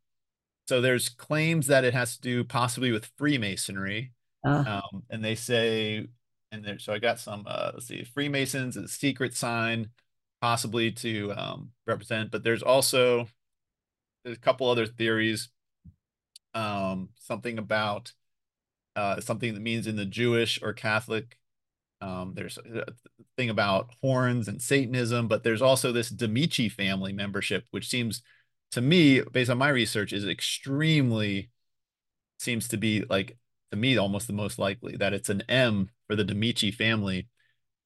[0.67, 4.11] So there's claims that it has to do possibly with Freemasonry.
[4.45, 4.63] Uh.
[4.67, 6.07] Um, and they say
[6.51, 9.89] and there so I got some uh let's see Freemasons a secret sign
[10.41, 13.27] possibly to um represent, but there's also
[14.23, 15.49] there's a couple other theories
[16.53, 18.13] um something about
[18.95, 21.37] uh, something that means in the Jewish or Catholic.
[22.03, 22.85] Um, there's a
[23.37, 28.21] thing about horns and Satanism, but there's also this Demichi family membership, which seems
[28.71, 31.49] to me, based on my research, is extremely
[32.39, 33.37] seems to be like
[33.71, 37.27] to me almost the most likely that it's an M for the Demichi family.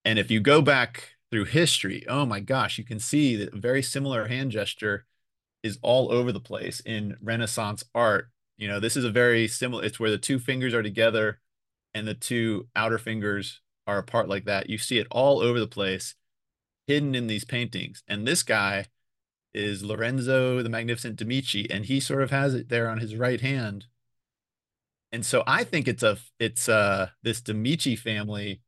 [0.03, 3.59] And if you go back through history, oh my gosh, you can see that a
[3.59, 5.05] very similar hand gesture
[5.61, 9.83] is all over the place in Renaissance art you know, this is a very similar,
[9.83, 11.39] it's where the two fingers are together
[11.93, 14.69] and the two outer fingers are apart like that.
[14.69, 16.15] You see it all over the place,
[16.85, 18.03] hidden in these paintings.
[18.07, 18.87] And this guy
[19.53, 23.41] is Lorenzo the Magnificent Demichi, and he sort of has it there on his right
[23.41, 23.85] hand.
[25.11, 28.61] And so I think it's a it's uh this Demichi family,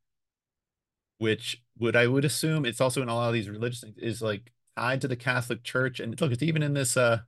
[1.17, 4.21] which would I would assume it's also in a lot of these religious things, is
[4.21, 5.99] like tied to the Catholic Church.
[5.99, 7.19] And look, it's even in this uh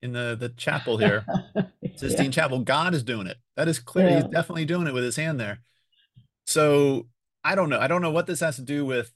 [0.00, 1.24] in the the chapel here,
[1.96, 2.30] Sistine yeah.
[2.30, 2.60] Chapel.
[2.60, 3.36] God is doing it.
[3.56, 4.08] That is clear.
[4.08, 4.14] Yeah.
[4.16, 5.60] He's definitely doing it with his hand there.
[6.46, 7.06] So
[7.44, 7.78] I don't know.
[7.80, 9.12] I don't know what this has to do with.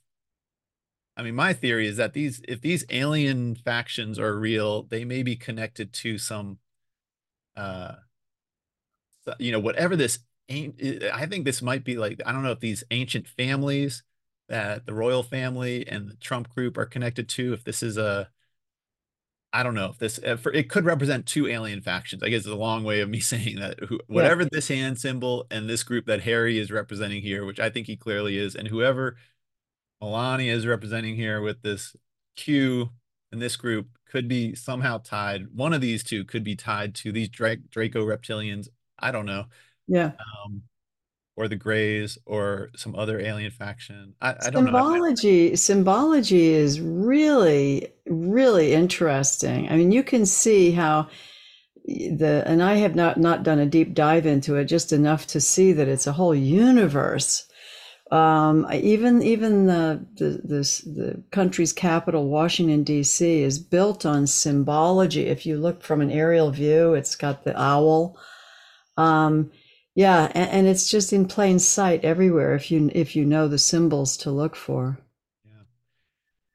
[1.15, 5.23] I mean, my theory is that these, if these alien factions are real, they may
[5.23, 6.59] be connected to some,
[7.55, 7.95] uh,
[9.39, 10.19] you know, whatever this.
[10.49, 14.03] I think this might be like I don't know if these ancient families
[14.47, 17.51] that the royal family and the Trump group are connected to.
[17.51, 18.29] If this is a
[19.53, 22.21] I don't know if this uh, it could represent two alien factions.
[22.21, 24.49] I guess it's a long way of me saying that who, whatever yeah.
[24.51, 27.95] this hand symbol and this group that Harry is representing here, which I think he
[27.95, 29.17] clearly is, and whoever
[30.01, 31.95] Melania is representing here with this
[32.35, 32.89] Q
[33.31, 35.47] and this group could be somehow tied.
[35.53, 38.67] One of these two could be tied to these Dra- Draco reptilians.
[38.99, 39.45] I don't know.
[39.87, 40.11] Yeah.
[40.45, 40.63] Um,
[41.37, 44.15] or the Greys or some other alien faction.
[44.21, 45.55] I, I don't symbology, know.
[45.55, 49.69] Symbology is really, really interesting.
[49.69, 51.09] I mean, you can see how
[51.85, 55.41] the and I have not not done a deep dive into it, just enough to
[55.41, 57.45] see that it's a whole universe
[58.11, 60.31] Um, even even the, the
[60.85, 65.27] the country's capital, Washington D.C., is built on symbology.
[65.27, 68.17] If you look from an aerial view, it's got the owl.
[68.97, 69.51] Um,
[69.97, 73.57] yeah, and, and it's just in plain sight everywhere if you if you know the
[73.57, 74.99] symbols to look for.
[75.45, 75.63] Yeah.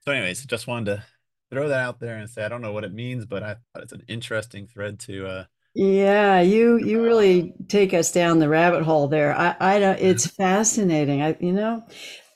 [0.01, 1.05] So, anyways, just wanted to
[1.51, 3.83] throw that out there and say I don't know what it means, but I thought
[3.83, 8.83] it's an interesting thread to uh, Yeah, you you really take us down the rabbit
[8.85, 9.35] hole there.
[9.37, 11.23] I I don't, it's fascinating.
[11.23, 11.85] I you know,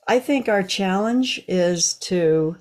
[0.09, 2.57] I think our challenge is to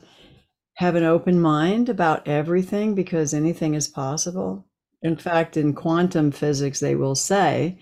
[0.75, 4.65] have an open mind about everything because anything is possible.
[5.01, 7.79] In fact, in quantum physics, they will say,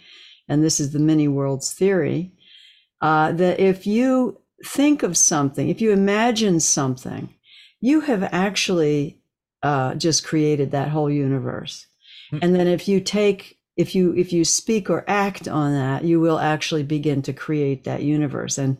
[0.47, 2.31] and this is the many worlds theory,
[3.01, 7.33] uh, that if you think of something, if you imagine something,
[7.81, 9.19] you have actually
[9.61, 11.87] uh, just created that whole universe.
[12.41, 16.19] And then if you take if you if you speak or act on that, you
[16.19, 18.57] will actually begin to create that universe.
[18.57, 18.77] And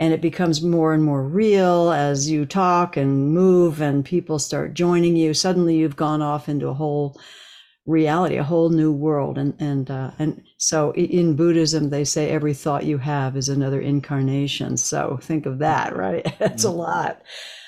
[0.00, 4.74] and it becomes more and more real as you talk and move and people start
[4.74, 5.34] joining you.
[5.34, 7.20] Suddenly you've gone off into a whole
[7.88, 9.38] reality, a whole new world.
[9.38, 13.80] And and uh, and so in Buddhism they say every thought you have is another
[13.80, 14.76] incarnation.
[14.76, 16.26] So think of that, right?
[16.40, 17.22] That's a lot.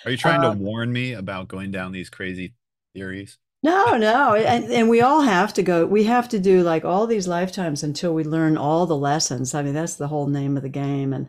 [0.05, 2.55] Are you trying Um, to warn me about going down these crazy
[2.95, 3.39] theories?
[3.63, 5.85] No, no, and, and we all have to go.
[5.87, 9.55] We have to do like all these lifetimes until we learn all the lessons.
[9.55, 11.29] I mean, that's the whole name of the game, and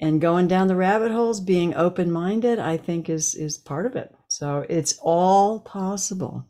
[0.00, 3.96] and going down the rabbit holes, being open minded, I think is is part of
[3.96, 4.14] it.
[4.28, 6.46] So it's all possible,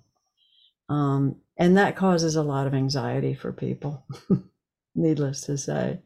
[0.89, 4.07] um, and that causes a lot of anxiety for people.
[4.95, 6.01] Needless to say.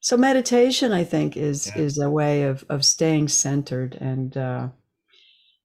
[0.00, 4.36] So meditation, I think, is is a way of of staying centered and.
[4.36, 4.68] Uh,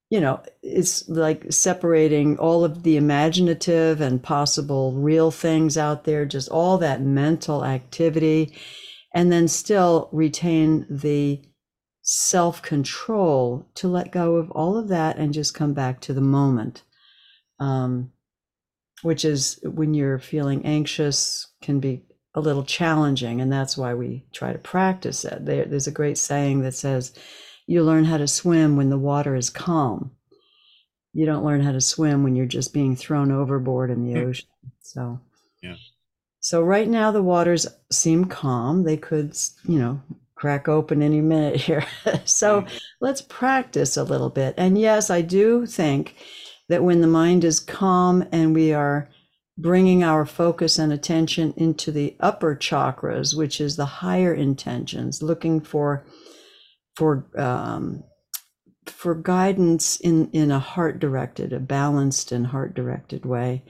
[0.10, 6.24] you know, it's like separating all of the imaginative and possible real things out there,
[6.24, 8.54] just all that mental activity,
[9.16, 11.42] and then still retain the
[12.04, 16.22] self control to let go of all of that and just come back to the
[16.22, 16.84] moment.
[17.60, 18.12] Um,
[19.04, 22.02] which is when you're feeling anxious, can be
[22.36, 23.42] a little challenging.
[23.42, 25.46] And that's why we try to practice it.
[25.46, 27.14] There, there's a great saying that says,
[27.68, 30.12] you learn how to swim when the water is calm.
[31.14, 34.30] You don't learn how to swim when you're just being thrown overboard in the hmm.
[34.30, 34.48] ocean.
[34.82, 35.20] So,
[35.62, 35.76] Yeah.
[36.40, 38.84] so right now the waters seem calm.
[38.84, 40.02] They could, you know,
[40.36, 41.86] crack open any minute here.
[42.26, 42.78] so mm-hmm.
[43.00, 44.56] let's practice a little bit.
[44.58, 46.16] And yes, I do think
[46.70, 49.10] that when the mind is calm and we are
[49.58, 55.62] bringing our focus and attention into the upper chakras, which is the higher intentions, looking
[55.62, 56.06] for
[56.96, 58.04] for um,
[58.86, 63.64] for guidance in in a heart directed, a balanced and heart directed way.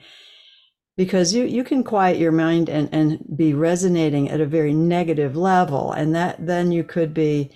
[0.96, 5.36] Because you you can quiet your mind and and be resonating at a very negative
[5.36, 7.50] level, and that then you could be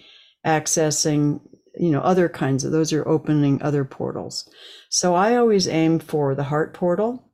[0.47, 1.41] accessing
[1.79, 4.49] you know other kinds of those are opening other portals.
[4.89, 7.31] So I always aim for the heart portal,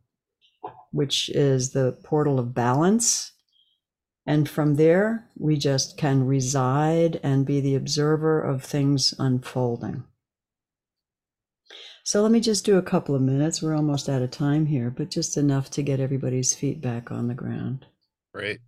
[0.93, 3.33] which is the portal of balance
[4.27, 10.05] and from there, we just can reside and be the observer of things unfolding.
[12.05, 13.63] So let me just do a couple of minutes.
[13.63, 17.29] We're almost out of time here, but just enough to get everybody's feet back on
[17.29, 17.87] the ground.
[18.33, 18.61] Great.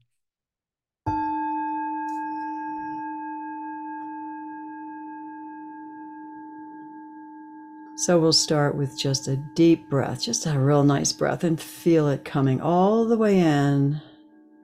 [7.99, 12.09] So we'll start with just a deep breath, just a real nice breath, and feel
[12.09, 14.03] it coming all the way in.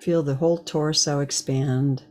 [0.00, 2.02] Feel the whole torso expand,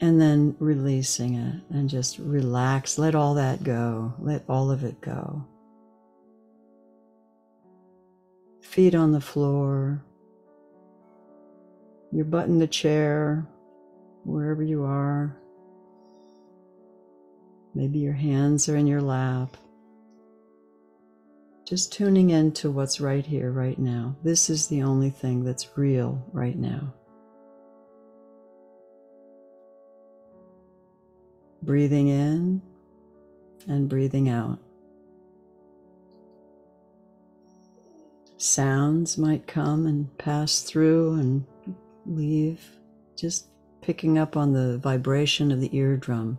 [0.00, 2.96] and then releasing it and just relax.
[2.96, 4.14] Let all that go.
[4.20, 5.44] Let all of it go.
[8.60, 10.04] Feet on the floor,
[12.12, 13.48] your butt in the chair,
[14.24, 15.36] wherever you are.
[17.74, 19.56] Maybe your hands are in your lap.
[21.66, 24.14] Just tuning in to what's right here, right now.
[24.22, 26.94] This is the only thing that's real right now.
[31.62, 32.62] Breathing in
[33.66, 34.60] and breathing out.
[38.36, 41.44] Sounds might come and pass through and
[42.04, 42.64] leave,
[43.16, 43.48] just
[43.80, 46.38] picking up on the vibration of the eardrum.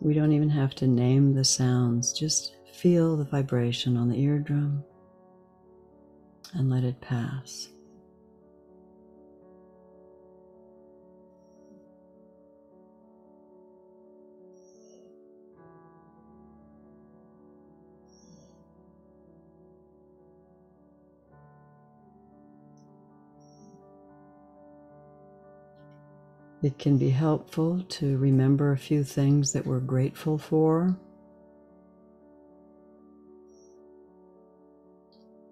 [0.00, 4.82] We don't even have to name the sounds, just feel the vibration on the eardrum
[6.54, 7.68] and let it pass.
[26.62, 30.96] It can be helpful to remember a few things that we're grateful for.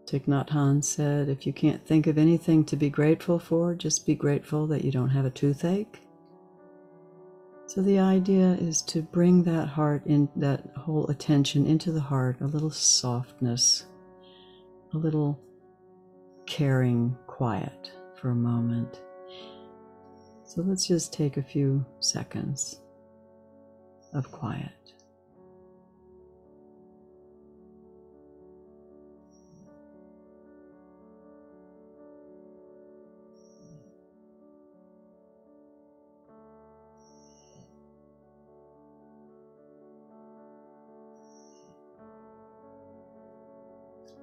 [0.09, 4.07] Thich Nhat Hanh said, if you can't think of anything to be grateful for, just
[4.07, 6.01] be grateful that you don't have a toothache.
[7.67, 12.41] So the idea is to bring that heart in, that whole attention into the heart,
[12.41, 13.85] a little softness,
[14.95, 15.39] a little
[16.47, 19.03] caring quiet for a moment.
[20.47, 22.81] So let's just take a few seconds
[24.15, 24.73] of quiet.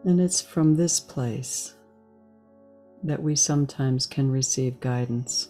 [0.05, 1.73] And it's from this place
[3.03, 5.49] that we sometimes can receive guidance.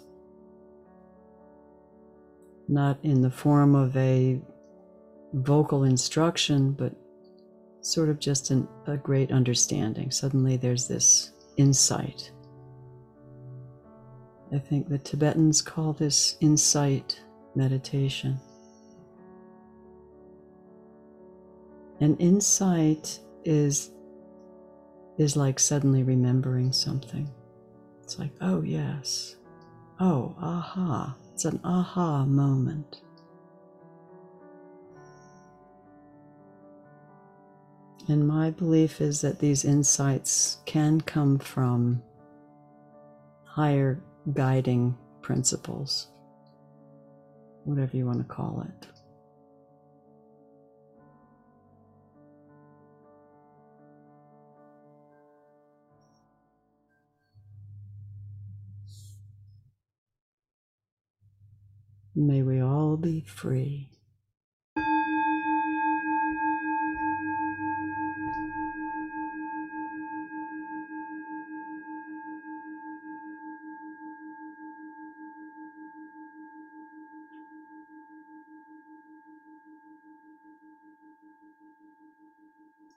[2.69, 4.41] Not in the form of a
[5.33, 6.95] vocal instruction, but
[7.81, 10.09] sort of just an, a great understanding.
[10.09, 12.31] Suddenly there's this insight.
[14.53, 17.21] I think the Tibetans call this insight
[17.55, 18.39] meditation.
[21.99, 23.91] And insight is
[25.17, 27.29] is like suddenly remembering something.
[28.03, 29.35] It's like, oh, yes.
[29.99, 31.15] Oh, aha.
[31.33, 33.01] It's an aha moment.
[38.07, 42.03] And my belief is that these insights can come from
[43.43, 43.99] higher
[44.33, 46.07] guiding principles,
[47.63, 48.94] whatever you want to call it.
[62.17, 63.89] May we all be free.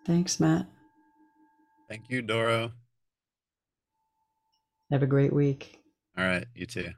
[0.05, 0.67] Thanks, Matt.
[1.89, 2.73] Thank you, Doro.
[4.91, 5.81] Have a great week.
[6.17, 6.89] All right, you too.